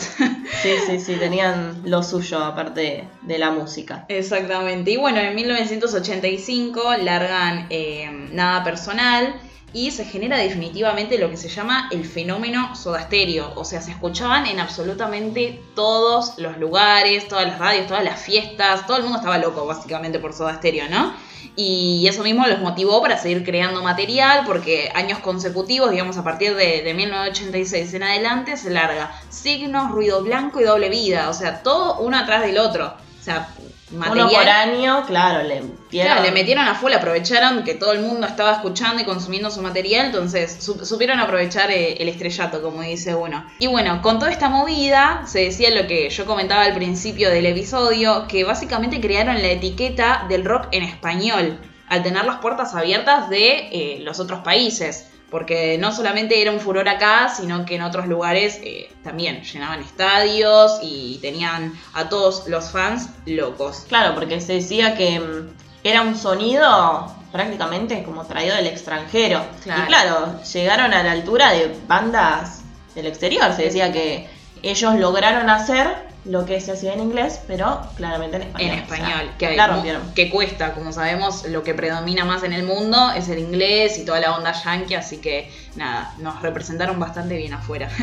Sí, 0.62 0.70
sí, 0.86 0.98
sí, 0.98 1.16
tenían 1.16 1.82
lo 1.84 2.02
suyo 2.02 2.42
aparte 2.42 3.06
de 3.20 3.38
la 3.38 3.50
música. 3.50 4.06
Exactamente. 4.08 4.92
Y 4.92 4.96
bueno, 4.96 5.20
en 5.20 5.34
1985 5.34 6.96
largan 7.02 7.66
eh, 7.68 8.08
Nada 8.32 8.64
Personal 8.64 9.34
y 9.76 9.90
se 9.90 10.06
genera 10.06 10.38
definitivamente 10.38 11.18
lo 11.18 11.28
que 11.28 11.36
se 11.36 11.50
llama 11.50 11.90
el 11.92 12.06
fenómeno 12.06 12.74
Soda 12.74 13.02
Stereo. 13.02 13.52
O 13.56 13.64
sea, 13.66 13.82
se 13.82 13.90
escuchaban 13.90 14.46
en 14.46 14.58
absolutamente 14.58 15.62
todos 15.74 16.38
los 16.38 16.56
lugares, 16.56 17.28
todas 17.28 17.46
las 17.46 17.58
radios, 17.58 17.86
todas 17.86 18.02
las 18.02 18.18
fiestas. 18.18 18.86
Todo 18.86 18.96
el 18.96 19.02
mundo 19.02 19.18
estaba 19.18 19.36
loco 19.36 19.66
básicamente 19.66 20.18
por 20.18 20.32
Soda 20.32 20.54
Stereo, 20.54 20.88
¿no? 20.88 21.12
Y 21.56 22.06
eso 22.08 22.22
mismo 22.22 22.46
los 22.46 22.60
motivó 22.60 23.02
para 23.02 23.18
seguir 23.18 23.44
creando 23.44 23.82
material, 23.82 24.44
porque 24.46 24.90
años 24.94 25.18
consecutivos, 25.18 25.90
digamos 25.90 26.16
a 26.16 26.24
partir 26.24 26.54
de, 26.54 26.80
de 26.80 26.94
1986 26.94 27.92
en 27.92 28.02
adelante, 28.02 28.56
se 28.56 28.70
larga 28.70 29.12
Signos, 29.28 29.90
Ruido 29.90 30.22
Blanco 30.22 30.58
y 30.58 30.64
Doble 30.64 30.88
Vida. 30.88 31.28
O 31.28 31.34
sea, 31.34 31.62
todo 31.62 31.98
uno 31.98 32.16
atrás 32.16 32.46
del 32.46 32.56
otro. 32.56 32.94
O 33.20 33.22
sea, 33.22 33.50
material. 33.96 34.26
Uno 34.28 34.36
por 34.36 34.48
año, 34.48 35.04
claro, 35.06 35.42
le 35.42 35.62
metieron. 35.62 35.86
Claro, 35.90 36.22
le 36.22 36.30
metieron 36.32 36.66
a 36.68 36.74
full, 36.74 36.92
aprovecharon 36.92 37.64
que 37.64 37.74
todo 37.74 37.92
el 37.92 38.00
mundo 38.00 38.26
estaba 38.26 38.52
escuchando 38.52 39.02
y 39.02 39.04
consumiendo 39.04 39.50
su 39.50 39.62
material, 39.62 40.06
entonces 40.06 40.56
su- 40.60 40.84
supieron 40.84 41.18
aprovechar 41.20 41.70
eh, 41.70 41.94
el 42.00 42.08
estrellato, 42.08 42.62
como 42.62 42.82
dice 42.82 43.14
uno. 43.14 43.44
Y 43.58 43.66
bueno, 43.66 44.02
con 44.02 44.18
toda 44.18 44.30
esta 44.30 44.48
movida, 44.48 45.22
se 45.26 45.40
decía 45.40 45.70
lo 45.70 45.86
que 45.86 46.08
yo 46.10 46.26
comentaba 46.26 46.62
al 46.62 46.74
principio 46.74 47.30
del 47.30 47.46
episodio, 47.46 48.26
que 48.28 48.44
básicamente 48.44 49.00
crearon 49.00 49.40
la 49.42 49.48
etiqueta 49.48 50.26
del 50.28 50.44
rock 50.44 50.68
en 50.72 50.82
español, 50.82 51.58
al 51.88 52.02
tener 52.02 52.24
las 52.24 52.36
puertas 52.38 52.74
abiertas 52.74 53.30
de 53.30 53.68
eh, 53.70 53.98
los 54.02 54.18
otros 54.20 54.40
países. 54.40 55.10
Porque 55.30 55.76
no 55.78 55.92
solamente 55.92 56.40
era 56.40 56.52
un 56.52 56.60
furor 56.60 56.88
acá, 56.88 57.28
sino 57.28 57.64
que 57.66 57.74
en 57.76 57.82
otros 57.82 58.06
lugares 58.06 58.60
eh, 58.62 58.88
también 59.02 59.42
llenaban 59.42 59.80
estadios 59.80 60.78
y 60.82 61.18
tenían 61.20 61.72
a 61.94 62.08
todos 62.08 62.46
los 62.46 62.70
fans 62.70 63.10
locos. 63.26 63.86
Claro, 63.88 64.14
porque 64.14 64.40
se 64.40 64.54
decía 64.54 64.96
que 64.96 65.18
mm, 65.18 65.48
era 65.82 66.02
un 66.02 66.16
sonido 66.16 67.12
prácticamente 67.32 68.02
como 68.04 68.24
traído 68.24 68.54
del 68.56 68.68
extranjero. 68.68 69.44
Claro. 69.62 69.82
Y 69.82 69.86
claro, 69.86 70.42
llegaron 70.42 70.94
a 70.94 71.02
la 71.02 71.12
altura 71.12 71.52
de 71.52 71.76
bandas 71.88 72.62
del 72.94 73.06
exterior. 73.06 73.52
Se 73.52 73.64
decía 73.64 73.92
que 73.92 74.28
ellos 74.70 74.94
lograron 74.96 75.48
hacer 75.50 76.06
lo 76.24 76.44
que 76.44 76.60
se 76.60 76.72
hacía 76.72 76.92
en 76.92 77.00
inglés, 77.00 77.38
pero 77.46 77.80
claramente 77.96 78.36
en 78.38 78.42
español. 78.42 78.70
En 78.72 78.82
O 78.82 78.86
sea, 78.88 78.96
español, 78.96 79.30
que, 79.38 79.46
hay- 79.46 79.56
la 79.56 79.66
rompieron. 79.68 80.14
que 80.14 80.28
cuesta, 80.28 80.74
como 80.74 80.92
sabemos, 80.92 81.44
lo 81.46 81.62
que 81.62 81.72
predomina 81.72 82.24
más 82.24 82.42
en 82.42 82.52
el 82.52 82.64
mundo 82.64 83.12
es 83.16 83.28
el 83.28 83.38
inglés 83.38 83.96
y 83.98 84.04
toda 84.04 84.18
la 84.18 84.34
onda 84.34 84.52
yankee, 84.52 84.94
así 84.96 85.18
que 85.18 85.48
nada, 85.76 86.12
nos 86.18 86.42
representaron 86.42 86.98
bastante 86.98 87.36
bien 87.36 87.54
afuera. 87.54 87.88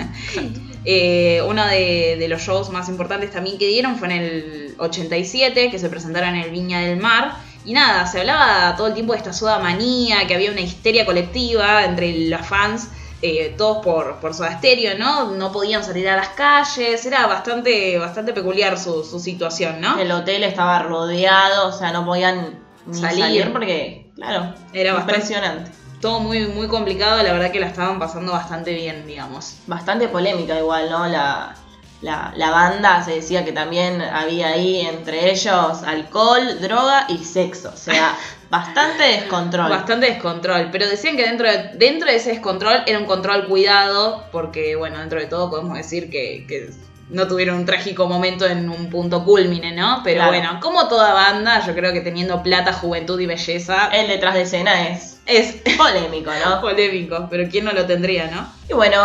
Eh, 0.85 1.41
uno 1.47 1.65
de, 1.65 2.17
de 2.19 2.27
los 2.27 2.41
shows 2.41 2.69
más 2.69 2.89
importantes 2.89 3.31
también 3.31 3.57
que 3.57 3.67
dieron 3.67 3.95
fue 3.97 4.07
en 4.09 4.21
el 4.21 4.75
87, 4.79 5.71
que 5.71 5.79
se 5.79 5.87
presentaron 5.89 6.35
en 6.35 6.41
el 6.43 6.51
Viña 6.51 6.81
del 6.81 6.97
Mar. 6.97 7.35
Y 7.65 7.71
nada, 7.71 8.05
se 8.05 8.19
hablaba 8.19 8.75
todo 8.75 8.87
el 8.87 8.93
tiempo 8.93 9.13
de 9.13 9.19
esta 9.19 9.31
soda 9.31 9.59
manía, 9.59 10.27
que 10.27 10.35
había 10.35 10.51
una 10.51 10.59
histeria 10.59 11.05
colectiva 11.05 11.85
entre 11.85 12.27
los 12.27 12.45
fans, 12.45 12.89
eh, 13.23 13.55
todos 13.57 13.83
por, 13.83 14.17
por 14.19 14.33
Soda 14.33 14.57
Stereo, 14.57 14.97
¿no? 14.97 15.31
No 15.31 15.51
podían 15.51 15.83
salir 15.83 16.07
a 16.09 16.17
las 16.17 16.29
calles, 16.29 17.05
era 17.05 17.25
bastante, 17.25 17.97
bastante 17.97 18.33
peculiar 18.33 18.77
su, 18.77 19.03
su 19.03 19.19
situación, 19.19 19.79
¿no? 19.81 19.97
El 19.97 20.11
hotel 20.11 20.43
estaba 20.43 20.79
rodeado, 20.83 21.69
o 21.69 21.71
sea, 21.71 21.91
no 21.91 22.05
podían 22.05 22.59
ni 22.85 22.99
Salir. 22.99 23.19
salir, 23.23 23.51
porque, 23.53 24.11
claro, 24.15 24.53
Era 24.73 24.93
bastante- 24.93 25.13
impresionante. 25.21 25.71
todo 26.01 26.19
muy, 26.19 26.47
muy 26.47 26.67
complicado, 26.67 27.23
la 27.23 27.31
verdad 27.31 27.49
que 27.51 27.61
la 27.61 27.67
estaban 27.67 27.97
pasando 27.97 28.33
bastante 28.33 28.73
bien, 28.73 29.07
digamos. 29.07 29.55
Bastante 29.67 30.09
polémica 30.09 30.59
igual, 30.59 30.89
¿no? 30.89 31.07
La, 31.07 31.55
la, 32.01 32.33
la 32.35 32.51
banda 32.51 33.01
se 33.05 33.11
decía 33.15 33.45
que 33.45 33.53
también 33.53 34.01
había 34.01 34.49
ahí 34.49 34.81
entre 34.81 35.31
ellos 35.31 35.81
alcohol, 35.83 36.59
droga 36.59 37.05
y 37.07 37.19
sexo. 37.23 37.71
O 37.73 37.77
sea, 37.77 38.17
bastante 38.53 39.03
descontrol. 39.03 39.69
Bastante 39.69 40.05
descontrol, 40.05 40.69
pero 40.71 40.87
decían 40.87 41.17
que 41.17 41.23
dentro 41.23 41.49
de, 41.49 41.71
dentro 41.73 42.07
de 42.07 42.17
ese 42.17 42.29
descontrol 42.29 42.83
era 42.85 42.99
un 42.99 43.05
control 43.05 43.47
cuidado, 43.47 44.25
porque 44.31 44.75
bueno, 44.75 44.99
dentro 44.99 45.19
de 45.19 45.25
todo 45.25 45.49
podemos 45.49 45.75
decir 45.75 46.11
que, 46.11 46.45
que 46.47 46.69
no 47.09 47.27
tuvieron 47.27 47.57
un 47.57 47.65
trágico 47.65 48.07
momento 48.07 48.45
en 48.45 48.69
un 48.69 48.91
punto 48.91 49.25
culmine, 49.25 49.71
¿no? 49.71 50.01
Pero 50.03 50.17
Claro. 50.17 50.31
bueno, 50.31 50.59
como 50.61 50.87
toda 50.87 51.13
banda, 51.13 51.65
yo 51.65 51.73
creo 51.73 51.91
que 51.93 52.01
teniendo 52.01 52.43
plata, 52.43 52.73
juventud 52.73 53.19
y 53.19 53.25
belleza, 53.25 53.87
El 53.91 54.07
detrás 54.07 54.35
de 54.35 54.43
escena 54.43 54.87
es 54.89 55.13
es 55.25 55.55
polémico, 55.77 56.31
¿no? 56.45 56.61
polémico, 56.61 57.27
pero 57.31 57.49
¿quién 57.49 57.65
no 57.65 57.71
lo 57.71 57.85
tendría, 57.85 58.29
no? 58.29 58.47
Y 58.69 58.73
bueno, 58.73 58.97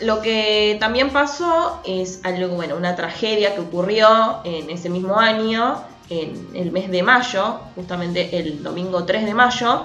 lo 0.00 0.22
que 0.22 0.76
también 0.80 1.10
pasó 1.10 1.82
es 1.84 2.20
algo, 2.24 2.54
bueno, 2.54 2.76
una 2.76 2.96
tragedia 2.96 3.54
que 3.54 3.60
ocurrió 3.60 4.40
en 4.44 4.70
ese 4.70 4.88
mismo 4.88 5.18
año, 5.18 5.82
en 6.08 6.48
el 6.54 6.72
mes 6.72 6.90
de 6.90 7.02
mayo, 7.02 7.60
justamente 7.74 8.38
el 8.38 8.62
domingo 8.62 9.04
3 9.04 9.26
de 9.26 9.34
mayo, 9.34 9.82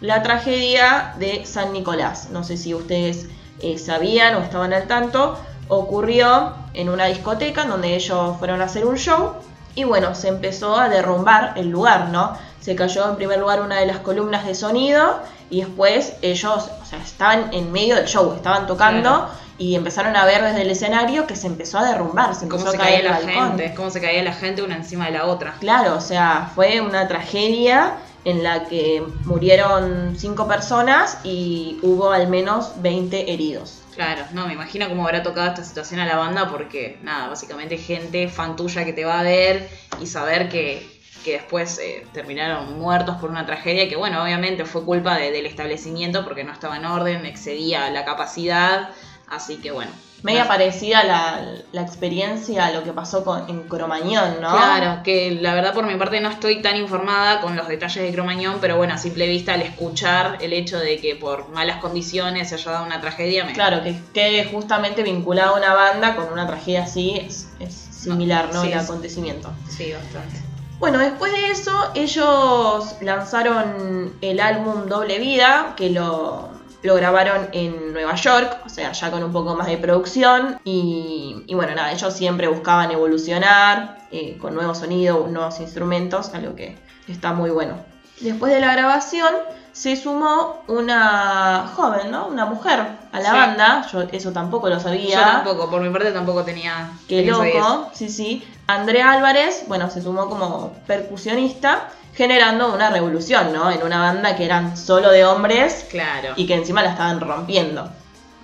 la 0.00 0.22
tragedia 0.22 1.14
de 1.18 1.44
San 1.46 1.72
Nicolás. 1.72 2.28
No 2.30 2.44
sé 2.44 2.56
si 2.56 2.74
ustedes 2.74 3.28
eh, 3.60 3.78
sabían 3.78 4.36
o 4.36 4.40
estaban 4.40 4.72
al 4.72 4.86
tanto, 4.86 5.38
ocurrió 5.68 6.54
en 6.74 6.88
una 6.88 7.06
discoteca 7.06 7.64
donde 7.64 7.94
ellos 7.94 8.36
fueron 8.38 8.60
a 8.60 8.64
hacer 8.64 8.84
un 8.84 8.96
show 8.96 9.34
y 9.74 9.84
bueno, 9.84 10.14
se 10.14 10.28
empezó 10.28 10.78
a 10.78 10.88
derrumbar 10.88 11.54
el 11.56 11.68
lugar, 11.68 12.10
¿no? 12.10 12.36
Se 12.60 12.76
cayó 12.76 13.08
en 13.10 13.16
primer 13.16 13.40
lugar 13.40 13.60
una 13.60 13.80
de 13.80 13.86
las 13.86 13.98
columnas 13.98 14.46
de 14.46 14.54
sonido 14.54 15.20
y 15.50 15.60
después 15.60 16.14
ellos, 16.22 16.70
o 16.82 16.84
sea, 16.84 16.98
estaban 17.02 17.52
en 17.52 17.72
medio 17.72 17.96
del 17.96 18.06
show, 18.06 18.32
estaban 18.34 18.66
tocando. 18.66 19.28
Y 19.58 19.74
empezaron 19.76 20.16
a 20.16 20.24
ver 20.24 20.42
desde 20.42 20.62
el 20.62 20.70
escenario 20.70 21.26
que 21.26 21.36
se 21.36 21.46
empezó 21.46 21.78
a 21.78 21.84
derrumbar, 21.84 22.34
se 22.34 22.44
empezó 22.44 22.64
Cómo 22.64 22.70
se 22.72 22.76
a 22.76 22.80
caer 22.80 23.00
caía 23.04 23.10
la 23.10 23.18
balcón. 23.26 23.58
gente, 23.58 23.74
cómo 23.74 23.90
se 23.90 24.00
caía 24.00 24.22
la 24.22 24.32
gente 24.32 24.62
una 24.62 24.76
encima 24.76 25.06
de 25.06 25.12
la 25.12 25.26
otra. 25.26 25.54
Claro, 25.60 25.96
o 25.96 26.00
sea, 26.00 26.50
fue 26.54 26.80
una 26.80 27.06
tragedia 27.08 27.94
en 28.24 28.42
la 28.42 28.64
que 28.64 29.02
murieron 29.44 30.16
cinco 30.18 30.48
personas 30.48 31.18
y 31.24 31.78
hubo 31.82 32.10
al 32.10 32.28
menos 32.28 32.72
20 32.82 33.32
heridos. 33.32 33.82
Claro, 33.94 34.22
no, 34.32 34.46
me 34.46 34.54
imagino 34.54 34.88
cómo 34.88 35.04
habrá 35.04 35.22
tocado 35.22 35.48
esta 35.48 35.62
situación 35.62 36.00
a 36.00 36.06
la 36.06 36.16
banda 36.16 36.48
porque, 36.50 36.98
nada, 37.02 37.28
básicamente 37.28 37.76
gente 37.78 38.28
fan 38.28 38.56
tuya 38.56 38.84
que 38.84 38.92
te 38.92 39.04
va 39.04 39.20
a 39.20 39.22
ver 39.22 39.68
y 40.00 40.06
saber 40.06 40.48
que, 40.48 40.84
que 41.24 41.32
después 41.34 41.78
eh, 41.78 42.04
terminaron 42.12 42.78
muertos 42.78 43.16
por 43.16 43.30
una 43.30 43.46
tragedia 43.46 43.88
que, 43.88 43.94
bueno, 43.96 44.22
obviamente 44.22 44.64
fue 44.64 44.84
culpa 44.84 45.16
de- 45.16 45.30
del 45.30 45.46
establecimiento 45.46 46.24
porque 46.24 46.42
no 46.44 46.52
estaba 46.52 46.76
en 46.78 46.86
orden, 46.86 47.24
excedía 47.26 47.88
la 47.90 48.04
capacidad, 48.04 48.88
así 49.28 49.56
que 49.58 49.70
bueno. 49.70 49.90
Media 50.22 50.48
parecida 50.48 51.04
la, 51.04 51.46
la 51.72 51.82
experiencia 51.82 52.64
a 52.64 52.70
lo 52.72 52.82
que 52.82 52.94
pasó 52.94 53.22
con, 53.24 53.46
en 53.50 53.68
Cromañón, 53.68 54.40
¿no? 54.40 54.56
Claro, 54.56 55.02
que 55.02 55.32
la 55.32 55.52
verdad 55.52 55.74
por 55.74 55.84
mi 55.84 55.96
parte 55.96 56.18
no 56.22 56.30
estoy 56.30 56.62
tan 56.62 56.76
informada 56.76 57.42
con 57.42 57.56
los 57.56 57.68
detalles 57.68 58.02
de 58.04 58.10
Cromañón, 58.10 58.56
pero 58.58 58.78
bueno, 58.78 58.94
a 58.94 58.96
simple 58.96 59.28
vista 59.28 59.52
al 59.52 59.60
escuchar 59.60 60.38
el 60.40 60.54
hecho 60.54 60.78
de 60.78 60.98
que 60.98 61.14
por 61.16 61.50
malas 61.50 61.76
condiciones 61.76 62.48
se 62.48 62.54
haya 62.54 62.70
dado 62.70 62.86
una 62.86 63.02
tragedia, 63.02 63.44
me, 63.44 63.52
Claro, 63.52 63.82
que 63.82 63.90
esté 63.90 64.46
justamente 64.50 65.02
vinculada 65.02 65.50
a 65.50 65.54
una 65.58 65.74
banda 65.74 66.16
con 66.16 66.32
una 66.32 66.46
tragedia 66.46 66.84
así 66.84 67.16
es, 67.18 67.46
es 67.60 67.74
similar, 67.74 68.48
¿no? 68.54 68.62
sí, 68.62 68.72
el 68.72 68.78
es- 68.78 68.84
acontecimiento. 68.84 69.52
Sí, 69.68 69.92
bastante. 69.92 70.36
Bueno, 70.78 70.98
después 71.00 71.32
de 71.32 71.50
eso, 71.50 71.90
ellos 71.94 72.96
lanzaron 73.02 74.14
el 74.22 74.40
álbum 74.40 74.86
Doble 74.88 75.18
Vida, 75.18 75.74
que 75.76 75.90
lo, 75.90 76.50
lo 76.84 76.94
grabaron 76.94 77.48
en 77.52 77.92
Nueva 77.92 78.14
York, 78.14 78.58
o 78.64 78.68
sea, 78.68 78.92
ya 78.92 79.10
con 79.10 79.22
un 79.24 79.32
poco 79.32 79.56
más 79.56 79.66
de 79.66 79.78
producción. 79.78 80.60
Y, 80.64 81.42
y 81.46 81.54
bueno, 81.54 81.74
nada, 81.74 81.90
ellos 81.92 82.12
siempre 82.14 82.46
buscaban 82.46 82.90
evolucionar 82.92 84.06
eh, 84.12 84.36
con 84.38 84.54
nuevo 84.54 84.74
sonido, 84.74 85.26
nuevos 85.28 85.58
instrumentos, 85.60 86.32
algo 86.34 86.54
que 86.54 86.76
está 87.08 87.32
muy 87.32 87.50
bueno. 87.50 87.74
Después 88.20 88.52
de 88.52 88.60
la 88.60 88.72
grabación, 88.74 89.34
se 89.72 89.96
sumó 89.96 90.62
una 90.68 91.72
joven, 91.74 92.10
¿no? 92.10 92.26
Una 92.28 92.44
mujer 92.44 92.80
a 93.12 93.18
la 93.20 93.30
Sí. 93.30 93.36
banda. 93.36 93.86
Yo 93.90 94.02
eso 94.12 94.30
tampoco 94.32 94.68
lo 94.68 94.78
sabía. 94.78 95.16
Yo 95.18 95.20
tampoco, 95.22 95.68
por 95.68 95.80
mi 95.82 95.88
parte 95.90 96.12
tampoco 96.12 96.44
tenía. 96.44 96.90
Qué 97.08 97.24
loco, 97.24 97.90
sí, 97.92 98.08
sí. 98.08 98.46
André 98.68 99.02
Álvarez, 99.02 99.64
bueno, 99.66 99.90
se 99.90 100.00
sumó 100.00 100.28
como 100.28 100.72
percusionista, 100.86 101.88
generando 102.16 102.72
una 102.72 102.90
revolución, 102.90 103.52
¿no? 103.52 103.70
En 103.70 103.82
una 103.82 104.00
banda 104.00 104.36
que 104.36 104.44
eran 104.44 104.76
solo 104.76 105.10
de 105.10 105.24
hombres 105.24 105.86
Claro. 105.90 106.34
y 106.36 106.46
que 106.46 106.54
encima 106.54 106.82
la 106.82 106.90
estaban 106.90 107.20
rompiendo. 107.20 107.90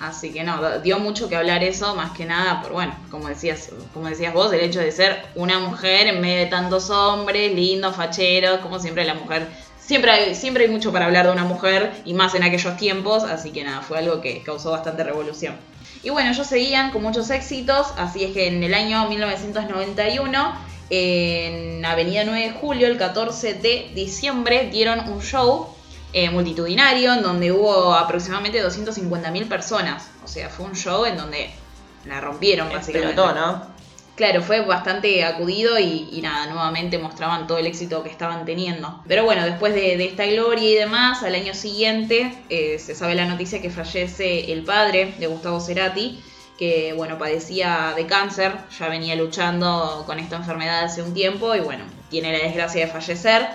Así 0.01 0.33
que 0.33 0.43
no, 0.45 0.79
dio 0.81 0.99
mucho 0.99 1.29
que 1.29 1.37
hablar 1.37 1.63
eso, 1.63 1.95
más 1.95 2.13
que 2.13 2.25
nada, 2.25 2.63
por 2.63 2.73
bueno, 2.73 2.95
como 3.11 3.29
decías, 3.29 3.69
como 3.93 4.09
decías 4.09 4.33
vos, 4.33 4.51
el 4.53 4.61
hecho 4.61 4.81
de 4.81 4.91
ser 4.93 5.27
una 5.35 5.59
mujer 5.59 6.07
en 6.07 6.23
medio 6.23 6.39
de 6.39 6.47
tantos 6.47 6.89
hombres, 6.89 7.55
lindos, 7.55 7.95
facheros, 7.97 8.61
como 8.61 8.79
siempre 8.79 9.05
la 9.05 9.13
mujer, 9.13 9.47
siempre 9.79 10.11
hay, 10.11 10.35
siempre 10.35 10.65
hay 10.65 10.71
mucho 10.71 10.91
para 10.91 11.05
hablar 11.05 11.27
de 11.27 11.33
una 11.33 11.45
mujer, 11.45 11.93
y 12.07 12.15
más 12.15 12.35
en 12.35 12.45
aquellos 12.45 12.79
tiempos, 12.79 13.25
así 13.25 13.51
que 13.51 13.63
nada, 13.63 13.83
fue 13.83 13.99
algo 13.99 14.23
que 14.23 14.43
causó 14.43 14.71
bastante 14.71 15.05
revolución. 15.05 15.55
Y 16.03 16.09
bueno, 16.09 16.31
ellos 16.31 16.47
seguían 16.47 16.93
con 16.93 17.03
muchos 17.03 17.29
éxitos, 17.29 17.89
así 17.99 18.25
es 18.25 18.33
que 18.33 18.49
en 18.49 18.63
el 18.63 18.73
año 18.73 19.07
1991, 19.07 20.55
en 20.91 21.85
Avenida 21.85 22.25
9 22.25 22.41
de 22.41 22.51
Julio, 22.53 22.87
el 22.89 22.99
14 22.99 23.55
de 23.55 23.91
diciembre, 23.95 24.69
dieron 24.71 25.09
un 25.09 25.23
show 25.23 25.69
eh, 26.13 26.29
multitudinario 26.31 27.15
en 27.15 27.23
donde 27.23 27.53
hubo 27.53 27.95
aproximadamente 27.95 28.63
250.000 28.65 29.49
personas. 29.49 30.11
O 30.25 30.29
sea, 30.29 30.49
fue 30.49 30.67
un 30.67 30.75
show 30.75 31.05
en 31.05 31.17
donde 31.17 31.51
la 32.07 32.21
rompieron 32.21 32.69
básicamente. 32.69 33.15
Explotó, 33.15 33.35
¿no? 33.35 33.81
Claro, 34.17 34.43
fue 34.43 34.61
bastante 34.61 35.25
acudido 35.25 35.79
y, 35.79 36.09
y 36.13 36.21
nada, 36.21 36.47
nuevamente 36.47 36.99
mostraban 36.99 37.47
todo 37.47 37.57
el 37.59 37.67
éxito 37.67 38.03
que 38.03 38.11
estaban 38.11 38.45
teniendo. 38.45 39.03
Pero 39.09 39.25
bueno, 39.25 39.45
después 39.45 39.73
de, 39.73 39.97
de 39.97 40.05
esta 40.05 40.27
gloria 40.27 40.69
y 40.69 40.75
demás, 40.75 41.23
al 41.23 41.35
año 41.35 41.55
siguiente 41.55 42.35
eh, 42.51 42.79
se 42.79 42.95
sabe 42.95 43.15
la 43.15 43.25
noticia 43.25 43.63
que 43.63 43.71
fallece 43.71 44.53
el 44.53 44.65
padre 44.65 45.15
de 45.19 45.27
Gustavo 45.27 45.61
Cerati, 45.61 46.23
que 46.61 46.93
bueno, 46.93 47.17
padecía 47.17 47.95
de 47.97 48.07
cáncer, 48.07 48.53
ya 48.79 48.89
venía 48.89 49.17
luchando 49.17 50.05
con 50.05 50.19
esta 50.19 50.37
enfermedad 50.37 50.85
hace 50.85 51.03
un 51.03 51.15
tiempo 51.15 51.55
y 51.55 51.61
bueno, 51.61 51.85
tiene 52.11 52.31
la 52.37 52.45
desgracia 52.45 52.85
de 52.85 52.93
fallecer. 52.93 53.49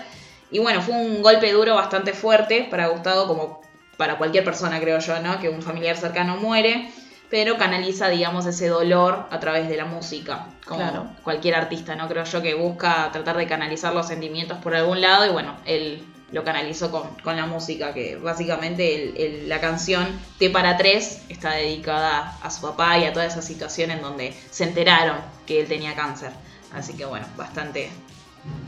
Y 0.50 0.58
bueno, 0.58 0.82
fue 0.82 0.96
un 0.96 1.22
golpe 1.22 1.52
duro 1.52 1.76
bastante 1.76 2.12
fuerte 2.12 2.66
para 2.68 2.88
Gustavo, 2.88 3.28
como 3.28 3.60
para 3.96 4.18
cualquier 4.18 4.42
persona 4.42 4.80
creo 4.80 4.98
yo, 4.98 5.20
¿no? 5.20 5.38
Que 5.38 5.48
un 5.48 5.62
familiar 5.62 5.96
cercano 5.96 6.36
muere 6.36 6.90
pero 7.30 7.56
canaliza, 7.56 8.08
digamos, 8.08 8.46
ese 8.46 8.68
dolor 8.68 9.26
a 9.30 9.40
través 9.40 9.68
de 9.68 9.76
la 9.76 9.84
música, 9.84 10.46
como 10.64 10.80
Claro. 10.80 11.06
cualquier 11.24 11.56
artista, 11.56 11.96
¿no? 11.96 12.08
Creo 12.08 12.24
yo 12.24 12.42
que 12.42 12.54
busca 12.54 13.10
tratar 13.12 13.36
de 13.36 13.46
canalizar 13.46 13.92
los 13.94 14.06
sentimientos 14.06 14.58
por 14.58 14.74
algún 14.76 15.00
lado 15.00 15.26
y 15.26 15.30
bueno, 15.30 15.56
él 15.64 16.04
lo 16.32 16.42
canalizó 16.44 16.90
con, 16.90 17.14
con 17.22 17.36
la 17.36 17.46
música, 17.46 17.94
que 17.94 18.16
básicamente 18.16 19.44
la 19.46 19.60
canción 19.60 20.06
T 20.38 20.50
para 20.50 20.76
tres 20.76 21.22
está 21.28 21.52
dedicada 21.52 22.36
a 22.42 22.50
su 22.50 22.62
papá 22.62 22.98
y 22.98 23.04
a 23.04 23.12
toda 23.12 23.26
esa 23.26 23.42
situación 23.42 23.90
en 23.90 24.02
donde 24.02 24.34
se 24.50 24.64
enteraron 24.64 25.18
que 25.46 25.60
él 25.60 25.68
tenía 25.68 25.94
cáncer. 25.94 26.30
Así 26.72 26.94
que 26.94 27.04
bueno, 27.04 27.26
bastante, 27.36 27.90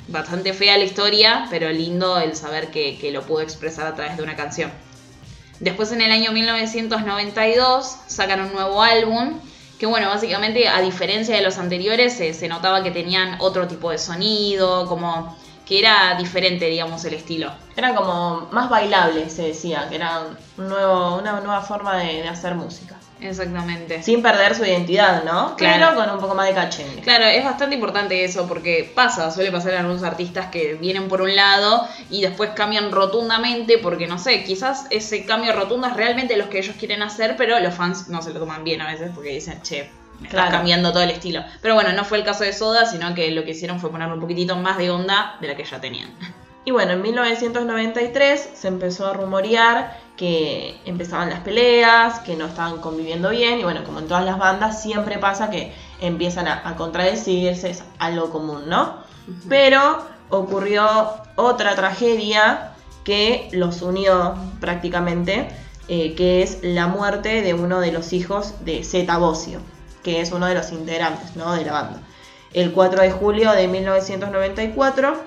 bastante 0.07 0.53
fea 0.53 0.79
la 0.79 0.85
historia, 0.85 1.47
pero 1.51 1.71
lindo 1.71 2.19
el 2.19 2.37
saber 2.37 2.71
que, 2.71 2.97
que 2.99 3.11
lo 3.11 3.23
pudo 3.23 3.41
expresar 3.41 3.87
a 3.87 3.95
través 3.95 4.17
de 4.17 4.23
una 4.23 4.37
canción. 4.37 4.71
Después 5.59 5.91
en 5.91 6.01
el 6.01 6.13
año 6.13 6.31
1992 6.31 7.97
sacan 8.07 8.41
un 8.41 8.53
nuevo 8.53 8.81
álbum 8.81 9.41
que 9.81 9.87
bueno, 9.87 10.09
básicamente 10.09 10.69
a 10.69 10.81
diferencia 10.81 11.37
de 11.37 11.43
los 11.43 11.59
anteriores 11.59 12.15
se 12.15 12.49
notaba 12.49 12.83
que 12.83 12.91
tenían 12.91 13.37
otro 13.39 13.69
tipo 13.69 13.91
de 13.91 13.99
sonido, 13.99 14.87
como 14.87 15.37
que 15.69 15.79
era 15.79 16.15
diferente, 16.17 16.65
digamos, 16.67 17.05
el 17.05 17.15
estilo. 17.15 17.53
Era 17.77 17.95
como 17.95 18.49
más 18.51 18.71
bailable, 18.71 19.29
se 19.29 19.49
decía, 19.49 19.87
que 19.91 19.97
era 19.97 20.23
un 20.57 20.69
nuevo, 20.69 21.17
una 21.17 21.41
nueva 21.41 21.61
forma 21.61 21.99
de, 21.99 22.23
de 22.23 22.29
hacer 22.29 22.55
música. 22.55 22.97
Exactamente. 23.21 24.03
Sin 24.03 24.23
perder 24.23 24.55
su 24.55 24.65
identidad, 24.65 25.25
¿no? 25.25 25.57
Claro. 25.57 25.87
Pero 25.91 26.01
con 26.01 26.15
un 26.15 26.21
poco 26.21 26.35
más 26.35 26.47
de 26.47 26.55
cachengue. 26.55 27.03
Claro, 27.03 27.25
es 27.25 27.45
bastante 27.45 27.75
importante 27.75 28.25
eso 28.25 28.47
porque 28.47 28.91
pasa, 28.95 29.31
suele 29.31 29.51
pasar 29.51 29.75
a 29.75 29.81
algunos 29.81 30.03
artistas 30.03 30.47
que 30.47 30.75
vienen 30.75 31.09
por 31.09 31.23
un 31.23 31.35
lado 31.35 31.87
y 32.11 32.23
después 32.23 32.51
cambian 32.55 32.93
rotundamente 32.93 33.79
porque 33.79 34.07
no 34.07 34.19
sé, 34.19 34.45
quizás 34.45 34.87
ese 34.91 35.25
cambio 35.25 35.53
rotundo 35.53 35.89
es 35.89 35.95
realmente 35.95 36.37
los 36.37 36.49
que 36.49 36.59
ellos 36.59 36.77
quieren 36.79 37.03
hacer, 37.03 37.37
pero 37.37 37.59
los 37.61 37.75
fans 37.75 38.09
no 38.09 38.23
se 38.23 38.33
lo 38.33 38.41
toman 38.41 38.65
bien 38.65 38.81
a 38.81 38.91
veces 38.91 39.11
porque 39.15 39.31
dicen, 39.31 39.61
che, 39.63 39.91
Claro. 40.29 40.51
cambiando 40.51 40.93
todo 40.93 41.03
el 41.03 41.11
estilo. 41.11 41.45
Pero 41.63 41.75
bueno, 41.75 41.93
no 41.93 42.05
fue 42.05 42.19
el 42.19 42.25
caso 42.25 42.45
de 42.45 42.53
Soda, 42.53 42.87
sino 42.87 43.15
que 43.15 43.31
lo 43.31 43.45
que 43.45 43.53
hicieron 43.53 43.79
fue 43.79 43.91
ponerle 43.91 44.15
un 44.15 44.21
poquitito 44.21 44.57
más 44.57 44.77
de 44.79 44.91
onda 44.91 45.37
de 45.41 45.49
la 45.49 45.57
que 45.57 45.65
ya 45.65 45.81
tenían. 45.81 46.11
Y 46.65 46.71
bueno, 46.71 46.93
en 46.93 47.01
1993 47.01 48.51
se 48.53 48.69
empezó 48.69 49.07
a 49.07 49.15
rumorear 49.15 49.97
que 50.19 50.79
empezaban 50.85 51.31
las 51.31 51.41
peleas, 51.41 52.19
que 52.19 52.37
no 52.37 52.45
estaban 52.45 52.83
conviviendo 52.83 53.31
bien, 53.31 53.59
y 53.59 53.63
bueno, 53.63 53.85
como 53.85 54.01
en 54.01 54.07
todas 54.07 54.23
las 54.23 54.37
bandas 54.37 54.83
siempre 54.83 55.17
pasa 55.17 55.49
que 55.49 55.73
empiezan 56.03 56.47
a, 56.47 56.69
a 56.69 56.77
contradecirse, 56.77 57.71
es 57.71 57.85
algo 57.99 58.29
común, 58.29 58.69
¿no? 58.69 58.99
Pero 59.49 60.05
ocurrió 60.29 61.15
otra 61.37 61.75
tragedia 61.75 62.73
que 63.05 63.49
los 63.53 63.81
unió 63.81 64.35
prácticamente, 64.61 65.49
eh, 65.89 66.15
que 66.15 66.43
es 66.43 66.59
la 66.61 66.87
muerte 66.87 67.41
de 67.41 67.55
uno 67.55 67.81
de 67.81 67.93
los 67.93 68.13
hijos 68.13 68.63
de 68.67 68.85
Zeta 68.85 69.17
Bosio, 69.17 69.61
que 70.09 70.23
es 70.23 70.33
uno 70.33 70.47
de 70.47 70.55
los 70.55 70.73
integrantes 70.73 71.37
¿no? 71.37 71.53
de 71.53 71.67
la 71.67 71.73
banda. 71.73 72.01
El 72.55 72.73
4 72.73 73.03
de 73.03 73.11
julio 73.11 73.53
de 73.53 73.69
1994 73.69 75.23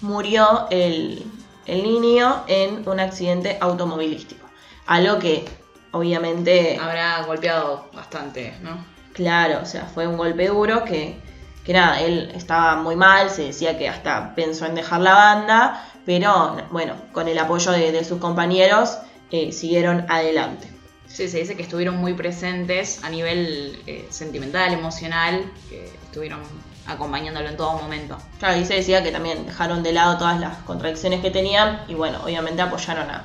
murió 0.00 0.68
el, 0.70 1.22
el 1.66 1.82
niño 1.82 2.44
en 2.46 2.88
un 2.88 2.98
accidente 2.98 3.58
automovilístico. 3.60 4.46
A 4.86 5.02
lo 5.02 5.18
que 5.18 5.44
obviamente... 5.90 6.78
Habrá 6.80 7.24
golpeado 7.24 7.90
bastante, 7.92 8.54
¿no? 8.62 8.82
Claro, 9.12 9.60
o 9.62 9.66
sea, 9.66 9.84
fue 9.84 10.06
un 10.06 10.16
golpe 10.16 10.48
duro 10.48 10.82
que, 10.84 11.20
que 11.66 11.74
nada, 11.74 12.00
él 12.00 12.32
estaba 12.34 12.76
muy 12.76 12.96
mal, 12.96 13.28
se 13.28 13.42
decía 13.42 13.76
que 13.76 13.86
hasta 13.86 14.34
pensó 14.34 14.64
en 14.64 14.76
dejar 14.76 15.02
la 15.02 15.12
banda, 15.12 15.84
pero 16.06 16.56
bueno, 16.70 16.94
con 17.12 17.28
el 17.28 17.38
apoyo 17.38 17.70
de, 17.72 17.92
de 17.92 18.02
sus 18.02 18.18
compañeros 18.18 18.96
eh, 19.30 19.52
siguieron 19.52 20.06
adelante. 20.08 20.79
Sí, 21.12 21.28
se 21.28 21.38
dice 21.38 21.56
que 21.56 21.62
estuvieron 21.62 21.96
muy 21.96 22.14
presentes 22.14 23.02
a 23.02 23.10
nivel 23.10 23.82
eh, 23.86 24.06
sentimental, 24.10 24.72
emocional, 24.72 25.44
que 25.68 25.86
estuvieron 26.04 26.40
acompañándolo 26.86 27.48
en 27.48 27.56
todo 27.56 27.74
momento. 27.74 28.16
Claro, 28.38 28.58
y 28.58 28.64
se 28.64 28.74
decía 28.74 29.02
que 29.02 29.12
también 29.12 29.46
dejaron 29.46 29.82
de 29.82 29.92
lado 29.92 30.18
todas 30.18 30.40
las 30.40 30.56
contradicciones 30.58 31.20
que 31.20 31.30
tenían 31.30 31.82
y 31.88 31.94
bueno, 31.94 32.20
obviamente 32.24 32.62
apoyaron 32.62 33.10
a, 33.10 33.24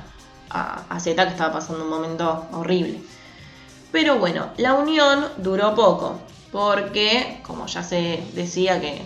a, 0.50 0.84
a 0.88 1.00
Zeta 1.00 1.24
que 1.24 1.32
estaba 1.32 1.52
pasando 1.52 1.84
un 1.84 1.90
momento 1.90 2.46
horrible. 2.52 3.00
Pero 3.92 4.18
bueno, 4.18 4.48
la 4.56 4.74
unión 4.74 5.26
duró 5.38 5.74
poco, 5.74 6.18
porque 6.52 7.40
como 7.42 7.66
ya 7.66 7.82
se 7.82 8.22
decía 8.34 8.80
que 8.80 9.02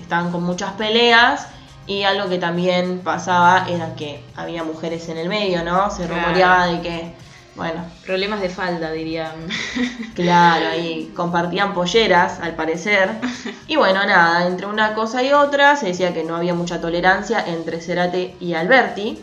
estaban 0.00 0.30
con 0.30 0.42
muchas 0.42 0.72
peleas 0.72 1.48
y 1.86 2.02
algo 2.02 2.28
que 2.28 2.38
también 2.38 3.00
pasaba 3.00 3.66
era 3.68 3.94
que 3.94 4.22
había 4.36 4.62
mujeres 4.62 5.08
en 5.08 5.16
el 5.16 5.28
medio, 5.28 5.64
¿no? 5.64 5.90
Se 5.90 6.06
rumoreaba 6.06 6.66
de 6.66 6.80
que, 6.82 7.14
bueno, 7.58 7.84
Problemas 8.06 8.40
de 8.40 8.48
falda, 8.48 8.92
dirían. 8.92 9.34
Claro, 10.14 10.68
ahí 10.68 11.12
compartían 11.14 11.74
polleras, 11.74 12.40
al 12.40 12.56
parecer. 12.56 13.10
Y 13.66 13.76
bueno, 13.76 14.04
nada, 14.06 14.46
entre 14.46 14.66
una 14.66 14.94
cosa 14.94 15.22
y 15.22 15.32
otra 15.32 15.76
se 15.76 15.86
decía 15.86 16.14
que 16.14 16.24
no 16.24 16.34
había 16.34 16.54
mucha 16.54 16.80
tolerancia 16.80 17.44
entre 17.46 17.80
Cerati 17.80 18.34
y 18.40 18.54
Alberti. 18.54 19.22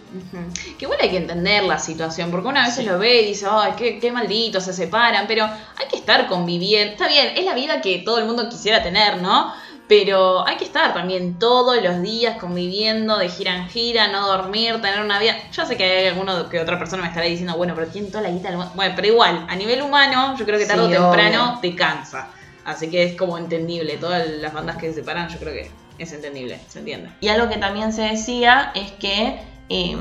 Que 0.78 0.86
igual 0.86 1.00
hay 1.02 1.10
que 1.10 1.18
entender 1.18 1.64
la 1.64 1.80
situación, 1.80 2.30
porque 2.30 2.48
una 2.48 2.66
vez 2.66 2.76
se 2.76 2.84
lo 2.84 3.00
ve 3.00 3.22
y 3.24 3.26
dice, 3.26 3.48
ay, 3.50 3.74
qué, 3.76 4.00
qué 4.00 4.12
maldito, 4.12 4.62
se 4.62 4.74
separan, 4.74 5.26
pero 5.28 5.46
hay 5.46 5.88
que 5.90 5.98
estar 5.98 6.28
conviviendo. 6.28 6.94
Está 6.94 7.08
bien, 7.08 7.34
es 7.36 7.44
la 7.44 7.56
vida 7.56 7.82
que 7.82 8.00
todo 8.00 8.20
el 8.20 8.26
mundo 8.26 8.48
quisiera 8.50 8.84
tener, 8.84 9.22
¿no? 9.22 9.54
Pero 9.88 10.48
hay 10.48 10.58
que 10.58 10.66
estar 10.66 10.94
también 10.96 11.38
todos 11.38 11.82
los 11.82 12.02
días 12.02 12.38
conviviendo, 12.40 13.18
de 13.18 13.30
gira 13.30 13.56
en 13.56 13.68
gira, 13.68 14.08
no 14.08 14.26
dormir, 14.28 14.82
tener 14.82 15.00
una 15.02 15.20
vida. 15.20 15.36
Yo 15.52 15.66
sé 15.66 15.78
que 15.78 15.84
hay 15.84 16.08
alguno 16.08 16.50
que 16.50 16.60
otra 16.60 16.80
persona 16.80 17.04
me 17.04 17.10
estará 17.10 17.28
diciendo, 17.28 17.56
bueno, 17.56 17.74
pero 17.76 17.88
tiene 17.88 18.08
toda 18.08 18.24
la 18.24 18.32
guita 18.32 18.50
del. 18.50 18.60
Bueno, 18.74 18.94
pero 18.96 19.08
igual, 19.08 19.46
a 19.48 19.56
nivel 19.56 19.84
humano, 19.84 20.36
yo 20.38 20.46
creo 20.46 20.58
que 20.58 20.66
tarde 20.66 20.88
Sí, 20.88 20.96
o 20.96 21.02
temprano 21.12 21.52
obvio. 21.52 21.60
te 21.62 21.76
cansa. 21.76 22.30
Así 22.66 22.90
que 22.90 23.04
es 23.04 23.16
como 23.16 23.38
entendible. 23.38 23.98
Todas 23.98 24.28
las 24.28 24.52
bandas 24.54 24.78
que 24.78 24.88
se 24.90 24.96
separan, 24.96 25.30
yo 25.30 25.38
creo 25.38 25.54
que 25.54 25.70
es 26.00 26.12
entendible, 26.12 26.60
se 26.68 26.80
entiende. 26.80 27.12
Y 27.22 27.28
algo 27.28 27.48
que 27.48 27.58
también 27.58 27.94
se 27.94 28.02
decía 28.02 28.72
es 28.74 28.92
que 28.94 29.40
eh, 29.70 29.98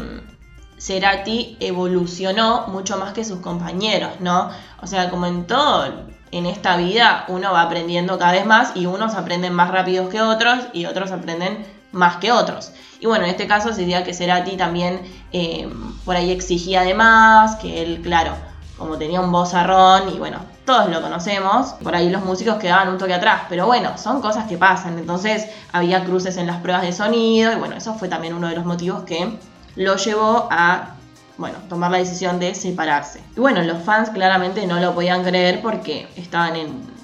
Cerati 0.78 1.58
evolucionó 1.60 2.66
mucho 2.68 2.96
más 2.96 3.12
que 3.12 3.24
sus 3.24 3.40
compañeros, 3.40 4.12
¿no? 4.20 4.50
O 4.80 4.86
sea, 4.86 5.10
como 5.10 5.26
en 5.26 5.46
todo 5.46 6.13
en 6.34 6.46
esta 6.46 6.76
vida, 6.76 7.24
uno 7.28 7.52
va 7.52 7.62
aprendiendo 7.62 8.18
cada 8.18 8.32
vez 8.32 8.44
más 8.44 8.72
y 8.74 8.86
unos 8.86 9.14
aprenden 9.14 9.54
más 9.54 9.70
rápidos 9.70 10.08
que 10.08 10.20
otros 10.20 10.58
y 10.72 10.84
otros 10.86 11.12
aprenden 11.12 11.64
más 11.92 12.16
que 12.16 12.32
otros. 12.32 12.72
Y 12.98 13.06
bueno, 13.06 13.24
en 13.24 13.30
este 13.30 13.46
caso 13.46 13.72
se 13.72 13.82
decía 13.82 14.02
que 14.02 14.12
Cerati 14.12 14.56
también 14.56 15.00
eh, 15.32 15.68
por 16.04 16.16
ahí 16.16 16.32
exigía 16.32 16.82
de 16.82 16.92
más, 16.92 17.54
que 17.56 17.82
él, 17.82 18.00
claro, 18.02 18.32
como 18.76 18.98
tenía 18.98 19.20
un 19.20 19.30
vozarrón 19.30 20.08
y 20.12 20.18
bueno, 20.18 20.40
todos 20.64 20.90
lo 20.90 21.00
conocemos, 21.00 21.74
por 21.74 21.94
ahí 21.94 22.10
los 22.10 22.24
músicos 22.24 22.56
quedaban 22.56 22.88
un 22.88 22.98
toque 22.98 23.14
atrás, 23.14 23.42
pero 23.48 23.66
bueno, 23.66 23.96
son 23.96 24.20
cosas 24.20 24.48
que 24.48 24.58
pasan, 24.58 24.98
entonces 24.98 25.46
había 25.72 26.04
cruces 26.04 26.36
en 26.36 26.48
las 26.48 26.56
pruebas 26.56 26.82
de 26.82 26.92
sonido 26.92 27.52
y 27.52 27.56
bueno, 27.56 27.76
eso 27.76 27.94
fue 27.94 28.08
también 28.08 28.34
uno 28.34 28.48
de 28.48 28.56
los 28.56 28.64
motivos 28.64 29.04
que 29.04 29.38
lo 29.76 29.94
llevó 29.94 30.48
a, 30.50 30.96
bueno, 31.36 31.58
tomar 31.68 31.90
la 31.90 31.98
decisión 31.98 32.38
de 32.38 32.54
separarse. 32.54 33.20
Y 33.36 33.40
bueno, 33.40 33.62
los 33.62 33.82
fans 33.82 34.10
claramente 34.10 34.66
no 34.66 34.80
lo 34.80 34.94
podían 34.94 35.24
creer 35.24 35.60
porque 35.62 36.08
estaban 36.16 36.56
en, 36.56 36.94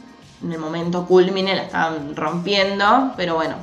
el 0.50 0.58
momento 0.58 1.06
culmine, 1.06 1.54
la 1.54 1.62
estaban 1.62 2.16
rompiendo, 2.16 3.12
pero 3.16 3.34
bueno, 3.34 3.56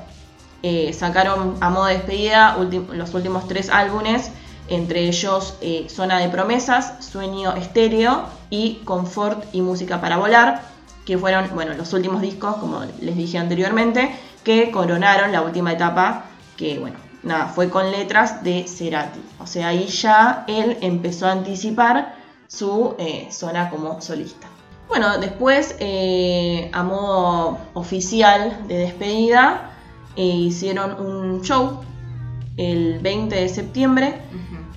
eh, 0.61 0.93
sacaron 0.93 1.55
a 1.59 1.69
modo 1.69 1.85
de 1.85 1.95
despedida 1.95 2.57
los 2.91 3.13
últimos 3.13 3.47
tres 3.47 3.69
álbumes, 3.69 4.31
entre 4.67 5.07
ellos 5.07 5.55
eh, 5.61 5.87
Zona 5.89 6.19
de 6.19 6.29
Promesas, 6.29 7.03
Sueño 7.03 7.53
Estéreo 7.53 8.25
y 8.49 8.81
Confort 8.85 9.43
y 9.53 9.61
Música 9.61 10.01
para 10.01 10.17
Volar, 10.17 10.61
que 11.05 11.17
fueron 11.17 11.49
bueno, 11.55 11.73
los 11.73 11.93
últimos 11.93 12.21
discos, 12.21 12.57
como 12.57 12.81
les 12.99 13.15
dije 13.15 13.37
anteriormente, 13.37 14.13
que 14.43 14.69
coronaron 14.71 15.31
la 15.31 15.41
última 15.41 15.71
etapa, 15.71 16.25
que 16.57 16.77
bueno, 16.79 16.97
nada, 17.27 17.47
fue 17.47 17.69
con 17.69 17.91
letras 17.91 18.43
de 18.43 18.65
Cerati. 18.67 19.19
O 19.39 19.47
sea, 19.47 19.69
ahí 19.69 19.87
ya 19.87 20.45
él 20.47 20.77
empezó 20.81 21.27
a 21.27 21.33
anticipar 21.33 22.15
su 22.47 22.95
eh, 22.97 23.27
zona 23.31 23.69
como 23.69 24.01
solista. 24.01 24.47
Bueno, 24.87 25.17
después, 25.17 25.75
eh, 25.79 26.69
a 26.73 26.83
modo 26.83 27.59
oficial 27.73 28.67
de 28.67 28.77
despedida, 28.77 29.71
eh, 30.15 30.23
hicieron 30.23 30.99
un 31.05 31.41
show 31.41 31.81
el 32.55 32.99
20 32.99 33.35
de 33.35 33.49
septiembre. 33.49 34.21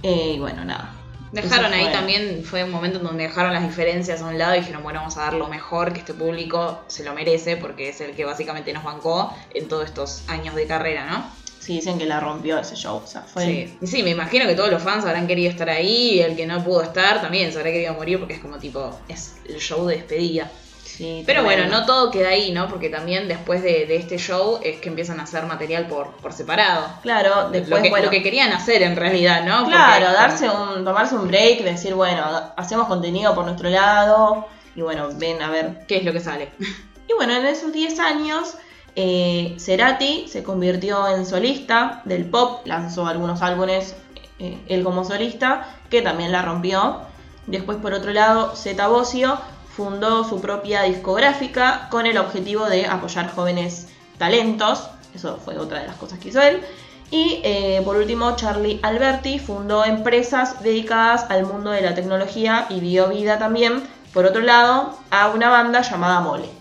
Y 0.02 0.38
bueno, 0.38 0.64
nada. 0.64 0.94
Dejaron 1.32 1.72
ahí 1.72 1.84
fue. 1.84 1.92
también, 1.92 2.42
fue 2.44 2.64
un 2.64 2.70
momento 2.70 2.98
en 2.98 3.04
donde 3.04 3.24
dejaron 3.24 3.52
las 3.52 3.62
diferencias 3.62 4.20
a 4.20 4.26
un 4.26 4.36
lado 4.36 4.56
y 4.56 4.60
dijeron, 4.60 4.82
bueno, 4.82 4.98
vamos 5.00 5.16
a 5.16 5.20
dar 5.22 5.34
lo 5.34 5.46
mejor 5.46 5.92
que 5.92 6.00
este 6.00 6.12
público 6.12 6.80
se 6.88 7.04
lo 7.04 7.14
merece 7.14 7.56
porque 7.56 7.90
es 7.90 8.00
el 8.00 8.16
que 8.16 8.24
básicamente 8.24 8.72
nos 8.72 8.82
bancó 8.82 9.32
en 9.54 9.68
todos 9.68 9.84
estos 9.84 10.28
años 10.28 10.56
de 10.56 10.66
carrera, 10.66 11.06
¿no? 11.08 11.24
Sí, 11.60 11.74
dicen 11.74 11.98
que 11.98 12.06
la 12.06 12.20
rompió 12.20 12.58
ese 12.58 12.74
show. 12.74 13.02
O 13.04 13.06
sea, 13.06 13.20
fue. 13.20 13.44
Sí. 13.44 13.78
Y 13.82 13.86
sí, 13.86 14.02
me 14.02 14.10
imagino 14.10 14.46
que 14.46 14.54
todos 14.54 14.70
los 14.70 14.82
fans 14.82 15.04
habrán 15.04 15.26
querido 15.26 15.50
estar 15.50 15.68
ahí 15.68 16.14
y 16.14 16.20
el 16.20 16.34
que 16.34 16.46
no 16.46 16.64
pudo 16.64 16.82
estar 16.82 17.20
también 17.20 17.52
se 17.52 17.58
habrá 17.58 17.70
querido 17.70 17.92
morir 17.94 18.18
porque 18.18 18.34
es 18.34 18.40
como 18.40 18.58
tipo, 18.58 18.98
es 19.08 19.34
el 19.46 19.58
show 19.58 19.86
de 19.86 19.96
despedida. 19.96 20.50
sí, 20.82 21.22
Pero 21.26 21.44
bueno, 21.44 21.66
no 21.66 21.84
todo 21.84 22.10
queda 22.10 22.30
ahí, 22.30 22.50
¿no? 22.50 22.66
Porque 22.66 22.88
también 22.88 23.28
después 23.28 23.62
de, 23.62 23.84
de 23.84 23.96
este 23.96 24.16
show 24.16 24.58
es 24.62 24.80
que 24.80 24.88
empiezan 24.88 25.20
a 25.20 25.24
hacer 25.24 25.44
material 25.44 25.86
por, 25.86 26.12
por 26.16 26.32
separado. 26.32 26.88
Claro, 27.02 27.50
después, 27.50 27.68
lo, 27.68 27.82
que, 27.82 27.90
bueno. 27.90 28.06
lo 28.06 28.10
que 28.10 28.22
querían 28.22 28.52
hacer 28.52 28.80
en 28.82 28.96
realidad, 28.96 29.44
¿no? 29.44 29.66
Claro, 29.66 30.12
darse 30.12 30.48
un, 30.48 30.82
tomarse 30.82 31.14
un 31.14 31.28
break, 31.28 31.62
decir, 31.62 31.94
bueno, 31.94 32.24
hacemos 32.56 32.88
contenido 32.88 33.34
por 33.34 33.44
nuestro 33.44 33.68
lado. 33.68 34.48
Y 34.74 34.80
bueno, 34.80 35.10
ven 35.14 35.42
a 35.42 35.50
ver 35.50 35.84
¿Qué 35.86 35.98
es 35.98 36.04
lo 36.04 36.12
que 36.12 36.20
sale? 36.20 36.48
Y 37.08 37.12
bueno, 37.12 37.34
en 37.34 37.44
esos 37.44 37.72
10 37.72 37.98
años, 37.98 38.54
eh, 38.96 39.56
Cerati 39.58 40.26
se 40.28 40.42
convirtió 40.42 41.08
en 41.08 41.26
solista 41.26 42.02
del 42.04 42.24
pop, 42.24 42.66
lanzó 42.66 43.06
algunos 43.06 43.42
álbumes 43.42 43.94
eh, 44.38 44.58
él 44.68 44.82
como 44.82 45.04
solista, 45.04 45.66
que 45.90 46.02
también 46.02 46.32
la 46.32 46.42
rompió. 46.42 47.02
Después, 47.46 47.78
por 47.78 47.92
otro 47.92 48.12
lado, 48.12 48.56
Zeta 48.56 48.88
Bosio 48.88 49.38
fundó 49.76 50.24
su 50.24 50.40
propia 50.40 50.82
discográfica 50.82 51.88
con 51.90 52.06
el 52.06 52.18
objetivo 52.18 52.66
de 52.66 52.86
apoyar 52.86 53.30
jóvenes 53.30 53.88
talentos. 54.18 54.88
Eso 55.14 55.38
fue 55.44 55.58
otra 55.58 55.80
de 55.80 55.86
las 55.88 55.96
cosas 55.96 56.18
que 56.18 56.28
hizo 56.28 56.40
él. 56.40 56.60
Y 57.10 57.40
eh, 57.42 57.82
por 57.84 57.96
último, 57.96 58.36
Charlie 58.36 58.78
Alberti 58.82 59.38
fundó 59.38 59.84
empresas 59.84 60.62
dedicadas 60.62 61.26
al 61.28 61.44
mundo 61.44 61.70
de 61.70 61.82
la 61.82 61.94
tecnología 61.94 62.66
y 62.70 62.80
dio 62.80 63.08
vida 63.08 63.38
también, 63.38 63.82
por 64.14 64.26
otro 64.26 64.40
lado, 64.40 64.96
a 65.10 65.28
una 65.30 65.50
banda 65.50 65.82
llamada 65.82 66.20
Mole. 66.20 66.59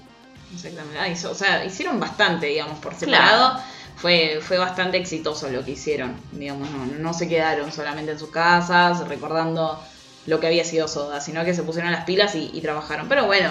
Exactamente. 0.59 0.99
Ah, 0.99 1.07
hizo- 1.07 1.31
o 1.31 1.35
sea, 1.35 1.63
hicieron 1.65 1.99
bastante, 1.99 2.47
digamos, 2.47 2.79
por 2.79 2.95
separado. 2.95 3.59
Fue, 3.95 4.39
fue 4.41 4.57
bastante 4.57 4.97
exitoso 4.97 5.49
lo 5.49 5.63
que 5.65 5.71
hicieron. 5.71 6.21
Digamos, 6.31 6.69
no, 6.69 6.85
no 6.85 7.13
se 7.13 7.27
quedaron 7.27 7.71
solamente 7.71 8.11
en 8.13 8.19
sus 8.19 8.29
casas 8.31 9.07
recordando 9.07 9.83
lo 10.25 10.39
que 10.39 10.47
había 10.47 10.63
sido 10.63 10.87
Soda, 10.87 11.19
sino 11.21 11.43
que 11.43 11.53
se 11.53 11.63
pusieron 11.63 11.91
las 11.91 12.05
pilas 12.05 12.35
y, 12.35 12.49
y 12.53 12.61
trabajaron. 12.61 13.09
Pero 13.09 13.25
bueno, 13.25 13.49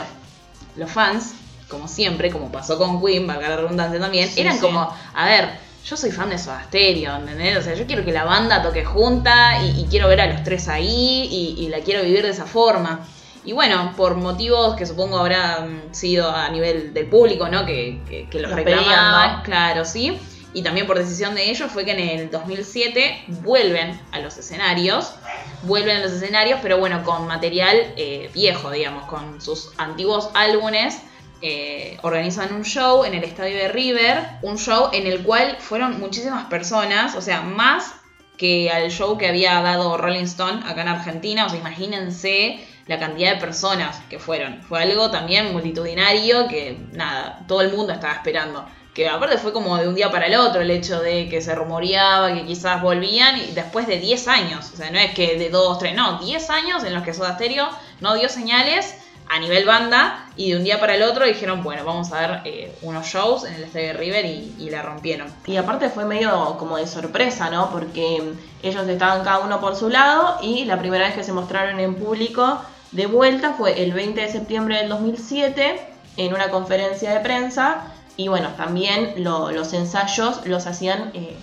los 0.77 0.91
fans, 0.91 1.35
como 1.69 1.89
siempre, 1.89 2.31
como 2.31 2.51
pasó 2.51 2.79
con 2.79 3.05
Queen, 3.05 3.27
valga 3.27 3.49
la 3.51 3.57
redundancia 3.57 4.01
también, 4.01 4.29
Sí, 4.29 4.41
eran 4.41 4.55
sí. 4.55 4.61
como, 4.61 4.91
a 5.15 5.25
ver, 5.27 5.51
yo 5.85 5.97
soy 5.97 6.11
fan 6.11 6.31
de 6.31 6.39
Soda 6.39 6.65
Stereo, 6.65 7.17
¿entendés? 7.17 7.59
O 7.59 7.63
sea, 7.63 7.75
yo 7.75 7.87
quiero 7.87 8.05
que 8.05 8.13
la 8.13 8.25
banda 8.25 8.63
toque 8.63 8.85
junta 8.85 9.63
y, 9.63 9.83
y 9.83 9.87
quiero 9.89 10.09
ver 10.09 10.21
a 10.21 10.27
los 10.27 10.43
tres 10.45 10.69
ahí 10.69 11.29
y, 11.31 11.65
y 11.65 11.69
la 11.69 11.81
quiero 11.81 12.03
vivir 12.03 12.23
de 12.23 12.31
esa 12.31 12.47
forma. 12.47 13.07
Y 13.49 13.53
bueno, 13.53 13.95
por 13.97 14.15
motivos 14.17 14.77
que 14.77 14.85
supongo 14.85 15.17
habrán 15.19 15.83
sido 15.95 16.31
a 16.31 16.51
nivel 16.51 16.93
del 16.93 17.07
público, 17.07 17.49
¿no? 17.49 17.65
Que, 17.65 17.99
que, 18.07 18.29
que 18.29 18.41
los 18.41 18.51
Los 18.51 18.57
reclamaban, 18.57 18.85
pedían, 18.85 19.37
¿no? 19.39 19.43
claro, 19.43 19.85
sí. 19.87 20.19
Y 20.53 20.63
también 20.63 20.87
por 20.87 20.99
decisión 20.99 21.35
de 21.35 21.49
ellos 21.49 21.71
fue 21.73 21.87
que 21.87 21.93
en 21.93 22.01
el 22.21 22.31
2007 22.31 23.25
vuelven 23.41 23.99
a 24.13 24.19
los 24.19 24.37
escenarios. 24.37 25.15
Vuelven 25.63 25.97
a 25.97 26.01
los 26.01 26.13
escenarios, 26.13 26.59
pero 26.61 26.77
bueno, 26.77 27.03
con 27.05 27.27
material 27.27 27.95
eh, 27.97 28.31
viejo, 28.35 28.71
digamos, 28.71 29.07
con 29.07 29.41
sus 29.41 29.73
antiguos 29.79 30.29
álbumes. 30.35 30.99
eh, 31.41 31.97
organizan 32.03 32.53
un 32.53 32.65
show 32.67 33.05
en 33.05 33.15
el 33.15 33.25
estadio 33.25 33.57
de 33.57 33.69
River, 33.69 34.29
un 34.43 34.59
show 34.59 34.91
en 34.93 35.07
el 35.07 35.23
cual 35.23 35.57
fueron 35.59 35.99
muchísimas 36.01 36.45
personas, 36.49 37.15
o 37.15 37.23
sea, 37.23 37.41
más 37.41 37.95
que 38.37 38.71
al 38.71 38.91
show 38.91 39.17
que 39.17 39.27
había 39.29 39.61
dado 39.63 39.97
Rolling 39.97 40.25
Stone 40.25 40.63
acá 40.67 40.83
en 40.83 40.89
Argentina. 40.89 41.47
O 41.47 41.49
sea, 41.49 41.59
imagínense 41.59 42.68
la 42.89 42.99
cantidad 42.99 43.35
de 43.35 43.41
personas 43.41 44.01
que 44.11 44.19
fueron. 44.19 44.63
Fue 44.63 44.83
algo 44.83 45.11
también 45.11 45.53
multitudinario 45.53 46.49
que, 46.49 46.79
nada, 46.93 47.41
todo 47.47 47.61
el 47.61 47.73
mundo 47.73 47.93
estaba 47.93 48.15
esperando. 48.15 48.67
Que 48.95 49.09
aparte 49.09 49.39
fue 49.39 49.53
como 49.53 49.77
de 49.77 49.87
un 49.87 49.95
día 49.95 50.11
para 50.11 50.27
el 50.27 50.35
otro 50.35 50.63
el 50.63 50.71
hecho 50.71 51.01
de 51.01 51.29
que 51.29 51.41
se 51.41 51.55
rumoreaba 51.55 52.35
que 52.35 52.45
quizás 52.47 52.83
volvían 52.83 53.39
y 53.39 53.53
después 53.53 53.87
de 53.87 53.99
10 53.99 54.27
años. 54.29 54.71
O 54.73 54.77
sea, 54.77 54.91
no 54.91 54.99
es 54.99 55.13
que 55.13 55.39
de 55.39 55.51
2, 55.51 55.79
3, 55.79 55.95
no, 55.95 56.19
10 56.19 56.51
años 56.51 56.83
en 56.83 56.95
los 56.95 57.05
que 57.05 57.15
Soda 57.15 57.35
Stereo 57.35 57.69
no 58.01 58.15
dio 58.15 58.29
señales 58.29 58.97
a 59.29 59.39
nivel 59.39 59.67
banda 59.67 60.27
y 60.37 60.51
de 60.51 60.57
un 60.57 60.65
día 60.65 60.81
para 60.81 60.95
el 60.95 61.03
otro 61.03 61.27
dijeron, 61.27 61.63
bueno, 61.63 61.85
vamos 61.85 62.13
a 62.13 62.21
ver 62.21 62.41
eh, 62.45 62.79
unos 62.83 63.07
shows 63.07 63.45
en 63.45 63.55
el 63.55 63.65
Estadio 63.65 63.93
River 63.93 64.25
y, 64.25 64.71
la 64.71 64.83
rompieron. 64.83 65.29
Y 65.47 65.57
aparte 65.57 65.89
fue 65.91 66.05
medio 66.05 66.57
como 66.59 66.77
de 66.77 66.87
sorpresa, 66.87 67.51
¿no? 67.51 67.71
Porque 67.71 68.35
ellos 68.63 68.89
estaban 68.89 69.25
cada 69.25 69.41
uno 69.41 69.61
por 69.61 69.77
su 69.77 69.89
lado 69.89 70.39
y 70.43 70.65
la 70.65 70.79
primera 70.79 71.07
vez 71.07 71.15
que 71.15 71.25
se 71.25 71.33
mostraron 71.33 71.81
en 71.81 71.95
público 71.95 72.61
de 72.93 73.07
vuelta 73.07 73.55
fue 73.55 73.83
el 73.83 73.93
20 73.93 74.21
de 74.21 74.31
septiembre 74.31 74.77
del 74.79 74.89
2007 74.89 75.81
en 76.17 76.35
una 76.35 76.51
conferencia 76.51 77.13
de 77.13 77.21
prensa 77.21 77.93
y 78.17 78.29
bueno, 78.29 78.51
también 78.57 79.15
los 79.23 79.73
ensayos 79.73 80.47
los 80.47 80.67
hacían 80.67 81.11
eh, 81.15 81.37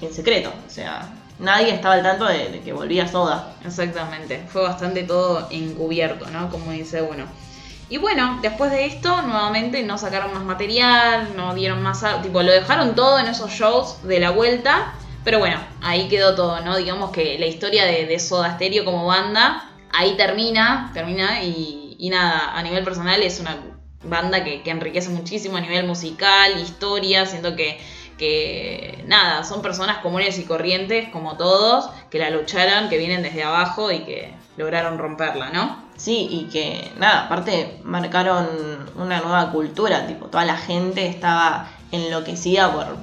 en 0.00 0.12
secreto, 0.12 0.52
o 0.66 0.70
sea, 0.70 1.08
nadie 1.38 1.74
estaba 1.74 1.94
al 1.94 2.02
tanto 2.02 2.24
de, 2.26 2.60
que 2.64 2.72
volvía 2.72 3.08
Soda. 3.08 3.54
Exactamente, 3.64 4.44
fue 4.48 4.62
bastante 4.62 5.02
todo 5.02 5.46
encubierto, 5.50 6.28
¿no? 6.30 6.50
Como 6.50 6.72
dice 6.72 7.02
uno. 7.02 7.24
Y 7.88 7.98
bueno, 7.98 8.40
después 8.42 8.72
de 8.72 8.86
esto, 8.86 9.22
nuevamente 9.22 9.82
no 9.84 9.96
sacaron 9.96 10.34
más 10.34 10.42
material, 10.42 11.36
no 11.36 11.54
dieron 11.54 11.82
más. 11.82 12.04
Tipo, 12.22 12.42
lo 12.42 12.50
dejaron 12.50 12.96
todo 12.96 13.18
en 13.20 13.26
esos 13.26 13.50
shows 13.52 14.02
de 14.02 14.18
la 14.18 14.30
vuelta. 14.30 14.94
Pero 15.22 15.38
bueno, 15.38 15.58
ahí 15.82 16.08
quedó 16.08 16.34
todo, 16.34 16.60
¿no? 16.60 16.76
Digamos 16.76 17.10
que 17.10 17.38
la 17.38 17.46
historia 17.46 17.84
de, 17.84 18.18
Soda 18.18 18.54
Stereo 18.54 18.84
como 18.84 19.06
banda, 19.06 19.70
ahí 19.96 20.16
termina, 20.16 20.90
termina 20.94 21.42
y, 21.42 22.08
nada, 22.10 22.56
a 22.56 22.62
nivel 22.62 22.84
personal 22.84 23.22
es 23.22 23.40
una 23.40 23.56
banda 24.04 24.44
que, 24.44 24.62
que 24.62 24.70
enriquece 24.70 25.08
muchísimo 25.10 25.56
a 25.56 25.60
nivel 25.60 25.86
musical, 25.86 26.60
historia, 26.60 27.26
siento 27.26 27.56
que 27.56 27.78
que 28.16 29.04
nada, 29.06 29.44
son 29.44 29.62
personas 29.62 29.98
comunes 29.98 30.38
y 30.38 30.44
corrientes 30.44 31.08
como 31.10 31.36
todos, 31.36 31.90
que 32.10 32.18
la 32.18 32.30
lucharon, 32.30 32.88
que 32.88 32.98
vienen 32.98 33.22
desde 33.22 33.42
abajo 33.42 33.90
y 33.90 34.00
que 34.00 34.34
lograron 34.56 34.98
romperla, 34.98 35.50
¿no? 35.50 35.84
Sí, 35.96 36.28
y 36.30 36.44
que 36.50 36.92
nada, 36.98 37.26
aparte 37.26 37.80
marcaron 37.84 38.46
una 38.96 39.20
nueva 39.20 39.50
cultura, 39.50 40.06
tipo, 40.06 40.26
toda 40.26 40.44
la 40.44 40.56
gente 40.56 41.06
estaba 41.06 41.68
enloquecida 41.92 42.72
por, 42.72 42.96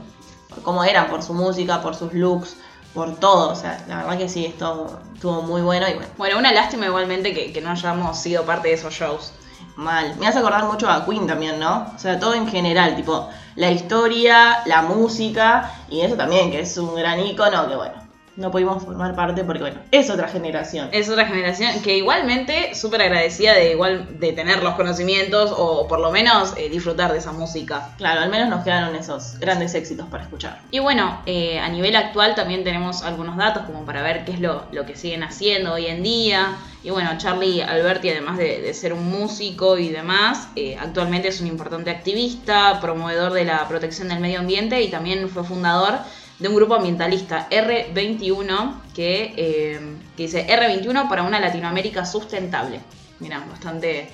cómo 0.63 0.83
eran, 0.83 1.07
por 1.07 1.21
su 1.21 1.33
música, 1.33 1.81
por 1.81 1.95
sus 1.95 2.13
looks, 2.13 2.57
por 2.93 3.15
todo, 3.15 3.51
o 3.51 3.55
sea, 3.55 3.83
la 3.87 3.97
verdad 3.97 4.17
que 4.17 4.29
sí, 4.29 4.45
esto 4.45 4.99
estuvo 5.13 5.41
muy 5.41 5.61
bueno 5.61 5.87
y 5.89 5.93
bueno. 5.93 6.09
Bueno, 6.17 6.37
una 6.37 6.51
lástima 6.51 6.85
igualmente 6.85 7.33
que, 7.33 7.51
que 7.51 7.61
no 7.61 7.71
hayamos 7.71 8.17
sido 8.17 8.43
parte 8.45 8.67
de 8.67 8.75
esos 8.75 8.93
shows. 8.93 9.33
Mal. 9.75 10.15
Me 10.19 10.27
hace 10.27 10.37
acordar 10.37 10.65
mucho 10.65 10.87
a 10.87 11.03
Queen 11.03 11.25
también, 11.25 11.59
¿no? 11.59 11.91
O 11.95 11.97
sea, 11.97 12.19
todo 12.19 12.35
en 12.35 12.47
general, 12.47 12.95
tipo, 12.95 13.27
la 13.55 13.71
historia, 13.71 14.59
la 14.67 14.83
música 14.83 15.71
y 15.89 16.01
eso 16.01 16.15
también, 16.15 16.51
que 16.51 16.59
es 16.59 16.77
un 16.77 16.93
gran 16.93 17.19
icono, 17.19 17.67
que 17.67 17.75
bueno, 17.75 18.02
no 18.35 18.51
pudimos 18.51 18.83
formar 18.83 19.15
parte 19.15 19.43
porque, 19.43 19.61
bueno, 19.61 19.79
es 19.91 20.09
otra 20.09 20.27
generación. 20.27 20.89
Es 20.91 21.09
otra 21.09 21.25
generación 21.25 21.81
que 21.81 21.97
igualmente 21.97 22.73
súper 22.73 23.01
agradecida 23.01 23.53
de 23.53 23.71
igual 23.71 24.19
de 24.19 24.33
tener 24.33 24.63
los 24.63 24.75
conocimientos 24.75 25.53
o 25.55 25.87
por 25.87 25.99
lo 25.99 26.11
menos 26.11 26.53
eh, 26.57 26.69
disfrutar 26.69 27.11
de 27.11 27.19
esa 27.19 27.31
música. 27.31 27.89
Claro, 27.97 28.21
al 28.21 28.29
menos 28.29 28.49
nos 28.49 28.63
quedaron 28.63 28.95
esos 28.95 29.39
grandes 29.39 29.75
éxitos 29.75 30.07
para 30.07 30.23
escuchar. 30.23 30.59
Y 30.71 30.79
bueno, 30.79 31.21
eh, 31.25 31.59
a 31.59 31.69
nivel 31.69 31.95
actual 31.95 32.35
también 32.35 32.63
tenemos 32.63 33.03
algunos 33.03 33.37
datos 33.37 33.63
como 33.63 33.85
para 33.85 34.01
ver 34.01 34.25
qué 34.25 34.31
es 34.33 34.39
lo, 34.39 34.63
lo 34.71 34.85
que 34.85 34.95
siguen 34.95 35.23
haciendo 35.23 35.73
hoy 35.73 35.87
en 35.87 36.01
día. 36.03 36.57
Y 36.83 36.89
bueno, 36.89 37.11
Charlie 37.17 37.61
Alberti, 37.61 38.09
además 38.09 38.37
de, 38.37 38.73
ser 38.73 38.91
un 38.91 39.09
músico 39.09 39.77
y 39.77 39.87
demás, 39.89 40.49
eh, 40.57 40.75
actualmente 40.77 41.29
es 41.29 41.39
un 41.39 41.47
importante 41.47 41.89
activista, 41.89 42.79
promovedor 42.81 43.31
de 43.31 43.45
la 43.45 43.65
protección 43.69 44.09
del 44.09 44.19
medio 44.19 44.39
ambiente 44.39 44.81
y 44.81 44.89
también 44.89 45.29
fue 45.29 45.45
fundador 45.45 45.99
de 46.43 46.49
un 46.49 46.55
grupo 46.55 46.75
ambientalista, 46.75 47.47
R21, 47.49 48.73
que, 48.93 49.33
eh, 49.37 49.79
dice 50.17 50.45
R21 50.45 51.07
para 51.07 51.23
una 51.23 51.39
Latinoamérica 51.39 52.05
sustentable. 52.05 52.81
Mira, 53.21 53.41
bastante 53.49 54.09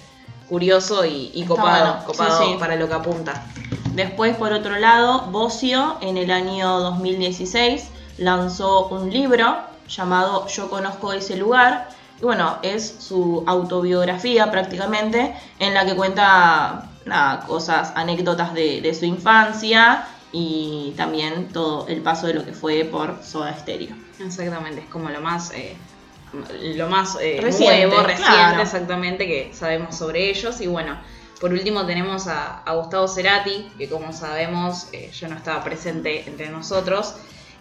curioso 0.47 1.03
y, 1.05 1.43
copado, 1.47 2.05
copado 2.05 2.59
para 2.59 2.75
lo 2.75 2.87
que 2.87 2.93
apunta. 2.93 3.45
Después, 3.95 4.35
por 4.37 4.53
otro 4.53 4.77
lado, 4.77 5.21
Bocio 5.31 5.97
en 6.01 6.17
el 6.17 6.29
año 6.29 6.79
2016 6.81 7.87
lanzó 8.19 8.89
un 8.89 9.09
libro 9.09 9.57
llamado 9.87 10.45
Yo 10.49 10.69
conozco 10.69 11.13
ese 11.13 11.35
lugar. 11.35 11.89
Y 12.21 12.25
bueno, 12.25 12.59
es 12.61 12.97
su 12.99 13.43
autobiografía 13.47 14.51
prácticamente, 14.51 15.33
en 15.57 15.73
la 15.73 15.83
que 15.83 15.95
cuenta 15.95 16.91
cosas, 17.47 17.91
anécdotas 17.95 18.53
de, 18.53 18.81
de 18.81 18.93
su 18.93 19.05
infancia 19.05 20.05
y 20.31 20.93
también 20.95 21.49
todo 21.49 21.87
el 21.87 22.01
paso 22.01 22.27
de 22.27 22.33
lo 22.35 22.45
que 22.45 22.53
fue 22.53 22.85
por 22.85 23.23
Soda 23.23 23.57
Stereo. 23.57 23.95
Exactamente, 24.19 24.81
es 24.81 24.87
como 24.87 25.09
lo 25.09 25.21
más 25.21 25.51
eh, 25.53 25.75
lo 26.75 26.87
más 26.87 27.17
eh, 27.19 27.39
reciente, 27.41 27.87
nuevo, 27.87 28.03
reciente 28.03 28.61
exactamente 28.61 29.25
que 29.25 29.51
sabemos 29.53 29.97
sobre 29.97 30.29
ellos 30.29 30.61
y 30.61 30.67
bueno, 30.67 30.99
por 31.41 31.51
último 31.51 31.85
tenemos 31.87 32.27
a, 32.27 32.63
Gustavo 32.71 33.07
Cerati, 33.07 33.71
que 33.77 33.89
como 33.89 34.13
sabemos 34.13 34.89
eh, 34.91 35.09
ya 35.11 35.27
no 35.27 35.35
estaba 35.35 35.63
presente 35.63 36.25
entre 36.27 36.49
nosotros, 36.49 37.15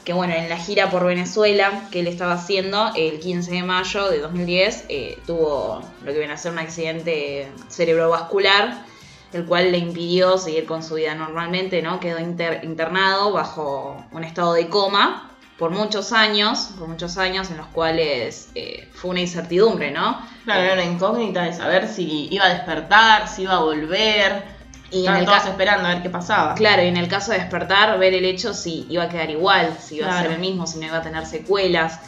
que 0.05 0.13
bueno, 0.13 0.35
en 0.35 0.51
la 0.51 0.59
gira 0.59 0.91
por 0.91 1.07
Venezuela 1.07 1.89
que 1.91 2.01
él 2.01 2.09
estaba 2.09 2.35
haciendo 2.35 2.93
el 2.95 3.21
15 3.21 3.51
de 3.51 3.63
mayo 3.63 4.11
de 4.11 4.19
2010 4.19 4.87
tuvo 5.27 5.81
lo 6.05 6.13
que 6.13 6.19
viene 6.19 6.35
a 6.35 6.37
ser 6.37 6.53
un 6.53 6.59
accidente 6.59 7.51
cerebrovascular 7.69 8.85
el 9.33 9.45
cual 9.45 9.73
le 9.73 9.79
impidió 9.79 10.39
seguir 10.39 10.65
con 10.65 10.83
su 10.83 10.95
vida 10.95 11.15
normalmente, 11.15 11.83
¿no? 11.83 12.01
Quedó 12.01 12.19
internado 12.19 13.33
bajo 13.33 14.05
un 14.13 14.25
estado 14.25 14.55
de 14.55 14.69
coma 14.69 15.29
por 15.59 15.71
muchos 15.71 16.13
años, 16.13 16.71
por 16.79 16.89
muchos 16.89 17.19
años 17.19 17.51
en 17.51 17.57
los 17.57 17.67
cuales 17.67 18.51
eh, 18.55 18.89
fue 18.95 19.11
una 19.11 19.21
incertidumbre, 19.21 19.91
¿no? 19.91 20.21
Claro, 20.45 20.63
era 20.63 20.73
una 20.75 20.85
incógnita 20.85 21.43
de 21.43 21.53
saber 21.53 21.89
si 21.89 22.29
iba 22.31 22.45
a 22.45 22.55
despertar, 22.55 23.29
si 23.29 23.43
iba 23.43 23.55
a 23.55 23.61
volver. 23.61 24.57
Y 24.91 25.07
en 25.07 25.17
el 25.17 25.27
caso 25.27 25.49
esperando 25.49 25.87
a 25.87 25.95
ver 25.95 26.03
qué 26.03 26.09
pasaba. 26.09 26.55
Claro, 26.55 26.83
y 26.83 26.87
en 26.87 26.97
el 26.97 27.09
caso 27.09 27.33
de 27.33 27.39
despertar, 27.39 27.99
ver 27.99 28.15
el 28.15 28.25
hecho 28.25 28.55
si 28.55 28.87
iba 28.89 29.03
a 29.03 29.09
quedar 29.11 29.31
igual, 29.31 29.77
si 29.79 29.97
iba 29.97 30.09
a 30.09 30.23
ser 30.23 30.33
el 30.33 30.39
mismo, 30.39 30.67
si 30.67 30.79
no 30.79 30.87
iba 30.87 30.99
a 30.99 31.03
tener 31.03 31.27
secuelas. 31.27 32.01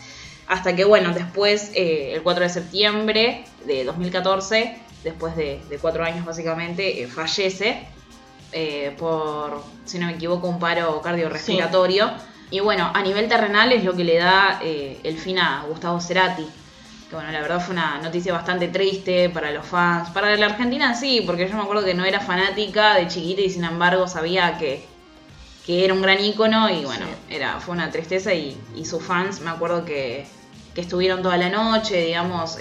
Hasta 0.46 0.74
que, 0.74 0.85
bueno, 0.85 1.12
después, 1.12 1.72
eh, 1.74 2.12
el 2.14 2.22
4 2.22 2.44
de 2.44 2.48
septiembre 2.48 3.44
de 3.66 3.85
2014, 3.85 4.80
después 5.04 5.36
de, 5.36 5.60
cuatro 5.80 6.04
años 6.04 6.24
básicamente, 6.24 7.02
eh, 7.02 7.06
fallece 7.06 7.86
eh, 8.52 8.94
por, 8.98 9.62
si 9.84 9.98
no 9.98 10.06
me 10.06 10.12
equivoco, 10.12 10.48
un 10.48 10.58
paro 10.58 11.00
cardiorrespiratorio. 11.00 12.10
Y 12.50 12.60
bueno, 12.60 12.90
a 12.92 13.02
nivel 13.02 13.28
terrenal 13.28 13.72
es 13.72 13.84
lo 13.84 13.94
que 13.94 14.04
le 14.04 14.16
da 14.16 14.60
eh, 14.62 14.98
el 15.04 15.18
fin 15.18 15.38
a 15.38 15.64
Gustavo 15.68 16.00
Cerati. 16.00 16.46
Que 17.08 17.16
bueno, 17.16 17.30
la 17.30 17.40
verdad 17.40 17.60
fue 17.60 17.74
una 17.74 17.98
noticia 17.98 18.32
bastante 18.32 18.68
triste 18.68 19.30
para 19.30 19.52
los 19.52 19.66
fans. 19.66 20.10
Para 20.10 20.36
la 20.36 20.46
Argentina 20.46 20.94
sí, 20.94 21.22
porque 21.24 21.48
yo 21.48 21.56
me 21.56 21.62
acuerdo 21.62 21.84
que 21.84 21.94
no 21.94 22.04
era 22.04 22.20
fanática 22.20 22.94
de 22.94 23.08
chiquita 23.08 23.42
y 23.42 23.50
sin 23.50 23.64
embargo 23.64 24.06
sabía 24.08 24.58
que, 24.58 24.84
que 25.64 25.84
era 25.84 25.94
un 25.94 26.02
gran 26.02 26.20
ícono 26.20 26.70
y 26.70 26.84
bueno, 26.84 27.06
era, 27.28 27.60
fue 27.60 27.74
una 27.74 27.90
tristeza 27.90 28.32
y, 28.34 28.56
sus 28.84 29.02
fans 29.02 29.40
me 29.40 29.50
acuerdo 29.50 29.84
que, 29.84 30.26
que 30.74 30.80
estuvieron 30.80 31.22
toda 31.22 31.36
la 31.36 31.48
noche, 31.48 32.04
digamos, 32.06 32.58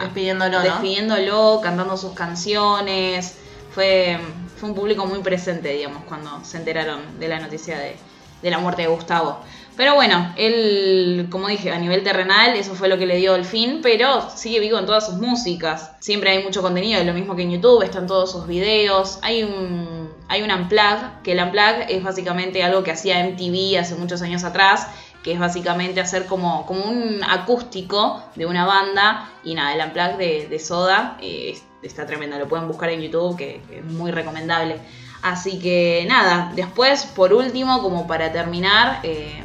despidiéndolo, 0.00 0.60
despidiéndolo, 0.60 1.60
cantando 1.62 1.96
sus 1.96 2.12
canciones. 2.12 3.36
Fue, 3.70 4.18
fue 4.56 4.70
un 4.70 4.74
público 4.74 5.06
muy 5.06 5.20
presente, 5.20 5.70
digamos, 5.70 6.04
cuando 6.04 6.44
se 6.44 6.56
enteraron 6.56 7.18
de 7.18 7.28
la 7.28 7.38
noticia 7.38 7.78
de, 7.78 7.96
la 8.42 8.58
muerte 8.58 8.82
de 8.82 8.88
Gustavo. 8.88 9.40
Pero 9.76 9.94
bueno, 9.94 10.32
él, 10.36 11.26
como 11.30 11.48
dije, 11.48 11.70
a 11.70 11.78
nivel 11.78 12.02
terrenal, 12.02 12.56
eso 12.56 12.74
fue 12.74 12.88
lo 12.88 12.96
que 12.96 13.06
le 13.06 13.16
dio 13.16 13.34
el 13.34 13.44
fin, 13.44 13.80
pero 13.82 14.30
sigue 14.34 14.60
vivo 14.60 14.78
en 14.78 14.86
todas 14.86 15.04
sus 15.06 15.16
músicas. 15.16 15.92
Siempre 16.00 16.30
hay 16.30 16.42
mucho 16.42 16.62
contenido, 16.62 17.00
es 17.00 17.06
lo 17.06 17.12
mismo 17.12 17.36
que 17.36 17.42
en 17.42 17.50
YouTube, 17.50 17.82
están 17.82 18.06
todos 18.06 18.30
sus 18.30 18.46
videos. 18.46 19.18
Hay 19.22 19.42
un, 19.42 20.10
hay 20.28 20.42
un 20.42 20.50
Unplug, 20.50 21.22
que 21.22 21.32
el 21.32 21.42
Unplug 21.42 21.86
es 21.88 22.02
básicamente 22.02 22.62
algo 22.62 22.82
que 22.82 22.92
hacía 22.92 23.22
MTV 23.24 23.78
hace 23.78 23.94
muchos 23.96 24.22
años 24.22 24.44
atrás, 24.44 24.86
que 25.26 25.32
es 25.32 25.40
básicamente 25.40 26.00
hacer 26.00 26.26
como, 26.26 26.64
como 26.66 26.84
un 26.84 27.20
acústico 27.24 28.22
de 28.36 28.46
una 28.46 28.64
banda. 28.64 29.28
Y 29.42 29.54
nada, 29.56 29.74
el 29.74 29.84
Unplugged 29.84 30.48
de, 30.48 30.58
Soda 30.60 31.18
eh, 31.20 31.58
está 31.82 32.06
tremendo, 32.06 32.38
lo 32.38 32.46
pueden 32.46 32.68
buscar 32.68 32.90
en 32.90 33.00
YouTube, 33.00 33.36
que, 33.36 33.60
es 33.68 33.84
muy 33.84 34.12
recomendable. 34.12 34.78
Así 35.22 35.58
que 35.58 36.04
nada, 36.06 36.52
después, 36.54 37.06
por 37.06 37.32
último, 37.32 37.82
como 37.82 38.06
para 38.06 38.30
terminar, 38.30 39.00
eh, 39.02 39.42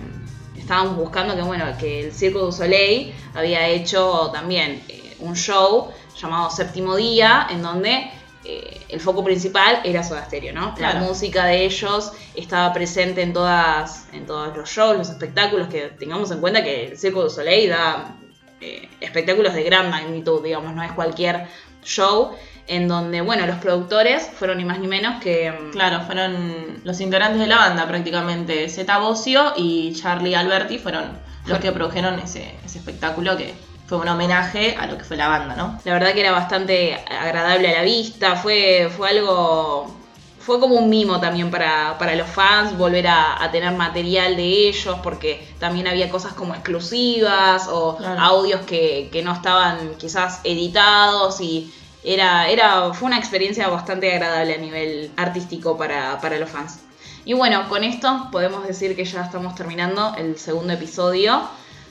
estábamos 0.56 0.98
buscando 0.98 1.36
que, 1.36 1.42
bueno, 1.42 1.66
que 1.80 2.02
el 2.06 2.14
Circo 2.14 2.46
du 2.46 2.52
Soleil 2.52 3.12
había 3.34 3.68
hecho 3.68 4.30
también 4.32 4.84
eh, 4.88 5.18
un 5.20 5.36
show 5.36 5.90
llamado 6.16 6.52
Séptimo 6.52 6.96
Día, 6.96 7.48
en 7.50 7.64
donde 7.64 8.12
eh, 8.54 8.82
el 8.90 9.00
foco 9.00 9.24
principal 9.24 9.80
era 9.84 10.04
Soda 10.04 10.26
Stereo, 10.26 10.54
¿no? 10.54 10.76
Claro. 10.76 11.00
La 11.00 11.06
música 11.06 11.46
de 11.46 11.64
ellos 11.66 12.12
estaba 12.36 12.74
presente 12.74 13.22
en 13.22 13.34
todas 13.34 14.08
en 14.14 14.26
todos 14.26 14.56
los 14.56 14.70
shows, 14.70 14.98
los 14.98 15.10
espectáculos, 15.10 15.68
que 15.70 15.82
tengamos 16.00 16.32
en 16.32 16.40
cuenta 16.40 16.64
que 16.64 16.88
el 16.88 16.98
Circo 16.98 17.24
du 17.24 17.30
Soleil 17.30 17.70
da 17.70 18.16
eh, 18.60 18.90
espectáculos 19.00 19.54
de 19.54 19.64
gran 19.64 19.90
magnitud, 19.90 20.44
digamos, 20.44 20.74
no 20.76 20.84
es 20.84 20.92
cualquier 20.92 21.48
show 21.84 22.32
en 22.68 22.88
donde, 22.88 23.22
bueno, 23.22 23.46
los 23.48 23.58
productores 23.58 24.30
fueron 24.38 24.58
ni 24.58 24.66
más 24.66 24.80
ni 24.80 24.88
menos 24.88 25.22
que... 25.22 25.52
mm, 25.52 25.72
Claro, 25.72 26.02
fueron 26.06 26.80
los 26.84 27.00
integrantes 27.02 27.40
de 27.40 27.48
la 27.48 27.58
banda 27.58 27.88
prácticamente. 27.88 28.70
Zeta 28.70 29.00
Bosio 29.00 29.54
y 29.58 29.94
Charlie 29.94 30.36
Alberti 30.36 30.78
fueron 30.78 31.18
los 31.48 31.60
que 31.60 31.72
produjeron 31.72 32.20
ese, 32.20 32.54
ese 32.64 32.78
espectáculo 32.78 33.36
que 33.36 33.54
fue 33.92 34.00
un 34.00 34.08
homenaje 34.08 34.78
a 34.80 34.86
lo 34.88 34.98
que 34.98 35.04
fue 35.04 35.18
la 35.18 35.28
banda, 35.28 35.54
¿no? 35.58 35.78
La 35.84 35.92
verdad 35.92 36.14
que 36.14 36.22
era 36.22 36.32
bastante 36.32 36.96
agradable 37.10 37.68
a 37.68 37.74
la 37.80 37.82
vista, 37.84 38.38
fue, 38.38 38.90
fue 38.96 39.10
algo... 39.10 39.94
Fue 40.40 40.62
como 40.62 40.76
un 40.76 40.90
mimo 40.90 41.20
también 41.20 41.52
para, 41.52 41.98
para 41.98 42.16
los 42.16 42.28
fans 42.30 42.78
volver 42.78 43.08
a, 43.08 43.44
a 43.44 43.52
tener 43.52 43.74
material 43.74 44.38
de 44.38 44.70
ellos, 44.70 44.96
porque 45.04 45.46
también 45.60 45.90
había 45.90 46.10
cosas 46.10 46.32
como 46.32 46.54
exclusivas 46.54 47.68
o 47.70 47.98
Claro. 47.98 48.22
audios 48.22 48.62
que, 48.62 49.10
que 49.12 49.24
no 49.24 49.34
estaban 49.34 49.96
quizás 49.98 50.40
editados 50.46 51.42
y 51.42 51.74
era, 52.06 52.48
era, 52.48 52.94
fue 52.94 53.08
una 53.08 53.18
experiencia 53.20 53.68
bastante 53.68 54.10
agradable 54.14 54.56
a 54.56 54.58
nivel 54.58 55.12
artístico 55.18 55.78
para, 55.78 56.18
para 56.22 56.40
los 56.40 56.50
fans. 56.50 56.80
Y 57.26 57.34
bueno, 57.34 57.68
con 57.68 57.84
esto 57.84 58.30
podemos 58.32 58.66
decir 58.66 58.96
que 58.96 59.04
ya 59.04 59.24
estamos 59.24 59.54
terminando 59.54 60.16
el 60.18 60.38
segundo 60.40 60.72
episodio 60.72 61.42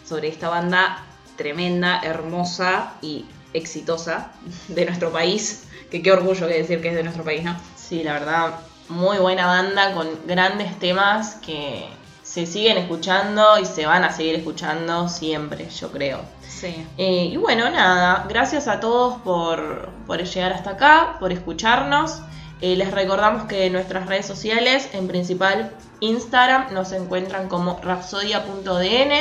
sobre 0.09 0.29
esta 0.29 0.49
banda 0.49 1.05
tremenda, 1.41 2.01
hermosa 2.03 2.93
y 3.01 3.25
exitosa 3.55 4.33
de 4.69 4.85
nuestro 4.85 5.11
país. 5.11 5.65
Que 5.91 6.03
qué 6.03 6.13
orgullo 6.13 6.47
que 6.47 6.55
decir 6.55 6.83
que 6.83 6.91
es 6.91 6.95
de 6.95 7.03
nuestro 7.03 7.25
país, 7.25 7.43
¿no? 7.43 7.57
Sí, 7.77 8.05
la 8.05 8.13
verdad, 8.13 8.61
muy 8.91 9.17
buena 9.17 9.47
banda 9.47 9.95
con 9.95 10.07
grandes 10.27 10.79
temas 10.79 11.37
que 11.37 11.89
se 12.23 12.45
siguen 12.47 12.77
escuchando 12.77 13.59
y 13.59 13.65
se 13.65 13.87
van 13.87 14.05
a 14.05 14.13
seguir 14.13 14.35
escuchando 14.37 15.09
siempre, 15.09 15.69
yo 15.71 15.91
creo. 15.91 16.21
Sí. 16.47 16.87
Eh, 16.99 17.31
y 17.33 17.37
bueno, 17.39 17.71
nada, 17.71 18.27
gracias 18.29 18.69
a 18.69 18.79
todos 18.79 19.21
por, 19.23 19.89
por 20.07 20.23
llegar 20.23 20.53
hasta 20.53 20.71
acá, 20.71 21.17
por 21.19 21.33
escucharnos. 21.33 22.21
Eh, 22.61 22.77
les 22.77 22.91
recordamos 22.91 23.45
que 23.45 23.67
en 23.67 23.73
nuestras 23.73 24.07
redes 24.07 24.27
sociales, 24.27 24.91
en 24.93 25.09
principal 25.09 25.73
Instagram, 26.01 26.73
nos 26.75 26.93
encuentran 26.93 27.49
como 27.49 27.81
rapsodia.dn. 27.83 29.13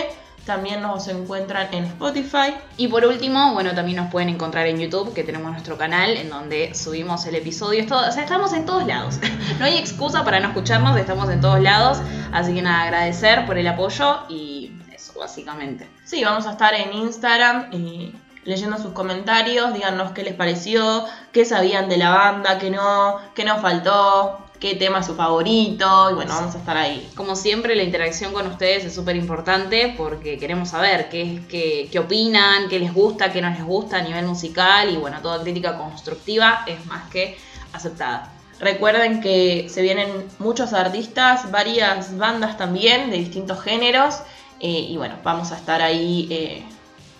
También 0.50 0.82
nos 0.82 1.08
encuentran 1.08 1.68
en 1.72 1.84
Spotify. 1.84 2.56
Y 2.76 2.88
por 2.88 3.06
último, 3.06 3.54
bueno, 3.54 3.76
también 3.76 3.98
nos 3.98 4.10
pueden 4.10 4.30
encontrar 4.30 4.66
en 4.66 4.80
YouTube, 4.80 5.14
que 5.14 5.24
tenemos 5.24 5.52
nuestro 5.52 5.78
canal 5.78 6.10
en 6.18 6.28
donde 6.32 6.74
subimos 6.74 7.24
el 7.28 7.36
episodio. 7.36 7.86
Todo- 7.86 8.10
o 8.10 8.12
sea, 8.12 8.24
estamos 8.24 8.52
en 8.54 8.66
todos 8.66 8.88
lados. 8.88 9.20
No 9.60 9.66
hay 9.66 9.78
excusa 9.78 10.24
para 10.24 10.40
no 10.40 10.48
escucharnos, 10.48 10.98
estamos 10.98 11.30
en 11.30 11.40
todos 11.40 11.62
lados. 11.62 12.00
Así 12.32 12.56
que 12.56 12.64
nada, 12.64 12.82
agradecer 12.82 13.46
por 13.46 13.60
el 13.60 13.68
apoyo 13.68 14.22
y 14.28 14.72
eso, 14.92 15.14
básicamente. 15.20 15.88
Sí, 16.04 16.24
vamos 16.24 16.48
a 16.48 16.52
estar 16.54 16.74
en 16.74 16.94
Instagram 16.94 17.68
eh, 17.72 18.12
leyendo 18.44 18.78
sus 18.80 18.94
comentarios. 18.94 19.72
Díganos 19.76 20.14
qué 20.14 20.24
les 20.24 20.34
pareció, 20.34 21.06
qué 21.32 21.46
sabían 21.46 21.90
de 21.90 21.98
la 21.98 22.10
banda, 22.10 22.58
qué 22.58 22.72
no, 22.72 23.18
qué 23.36 23.44
nos 23.46 23.62
faltó, 23.62 24.40
qué 24.60 24.76
tema 24.76 25.00
es 25.00 25.06
su 25.06 25.16
favorito. 25.16 26.12
Y 26.12 26.14
bueno, 26.14 26.34
vamos 26.34 26.56
a 26.56 26.58
estar 26.58 26.78
ahí. 26.78 27.10
Como 27.16 27.36
siempre, 27.36 27.76
la 27.76 27.84
interacción 27.84 28.34
con 28.34 28.48
ustedes 28.48 28.86
es 28.86 28.94
súper 28.94 29.16
importante 29.16 29.94
porque 29.98 30.38
queremos 30.38 30.70
saber 30.70 31.10
qué, 31.10 31.42
qué, 31.50 31.88
qué 31.92 32.00
opinan, 32.00 32.70
qué 32.70 32.80
les 32.80 32.94
gusta, 32.94 33.32
qué 33.32 33.42
no 33.42 33.50
les 33.50 33.64
gusta 33.64 33.98
a 33.98 34.02
nivel 34.02 34.26
musical 34.26 34.90
y 34.92 34.98
bueno, 34.98 35.20
toda 35.22 35.42
crítica 35.42 35.78
constructiva 35.78 36.64
es 36.68 36.86
más 36.86 37.10
que 37.10 37.38
aceptada. 37.74 38.34
Recuerden 38.60 39.22
que 39.22 39.68
se 39.70 39.82
vienen 39.82 40.28
muchos 40.38 40.74
artistas, 40.74 41.50
varias 41.50 42.18
bandas 42.18 42.58
también 42.58 43.10
de 43.10 43.18
distintos 43.18 43.62
géneros. 43.62 44.16
eh, 44.60 44.88
y 44.90 44.98
bueno, 44.98 45.16
vamos 45.24 45.54
a 45.54 45.56
estar 45.58 45.82
ahí 45.82 46.28
eh, 46.30 46.64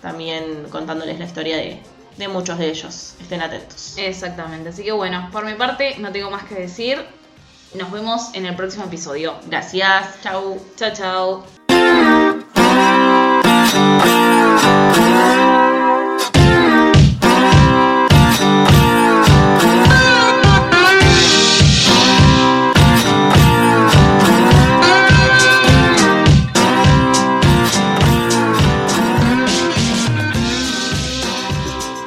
también 0.02 0.66
contándoles 0.70 1.18
la 1.18 1.24
historia 1.24 1.56
de, 1.56 1.80
de 2.18 2.28
muchos 2.28 2.58
de 2.58 2.68
ellos. 2.68 3.14
Estén 3.18 3.40
atentos. 3.40 3.94
Exactamente, 3.96 4.68
así 4.68 4.84
que 4.84 4.92
bueno, 4.92 5.30
por 5.32 5.46
mi 5.46 5.54
parte 5.54 5.96
no 5.98 6.12
tengo 6.12 6.30
más 6.30 6.44
que 6.44 6.54
decir. 6.56 6.98
Nos 7.74 7.92
vemos 7.92 8.34
en 8.34 8.46
el 8.46 8.56
próximo 8.56 8.84
episodio. 8.84 9.36
Gracias, 9.46 10.20
chau. 10.22 10.60
Chao, 10.76 10.92
chao. 10.92 11.44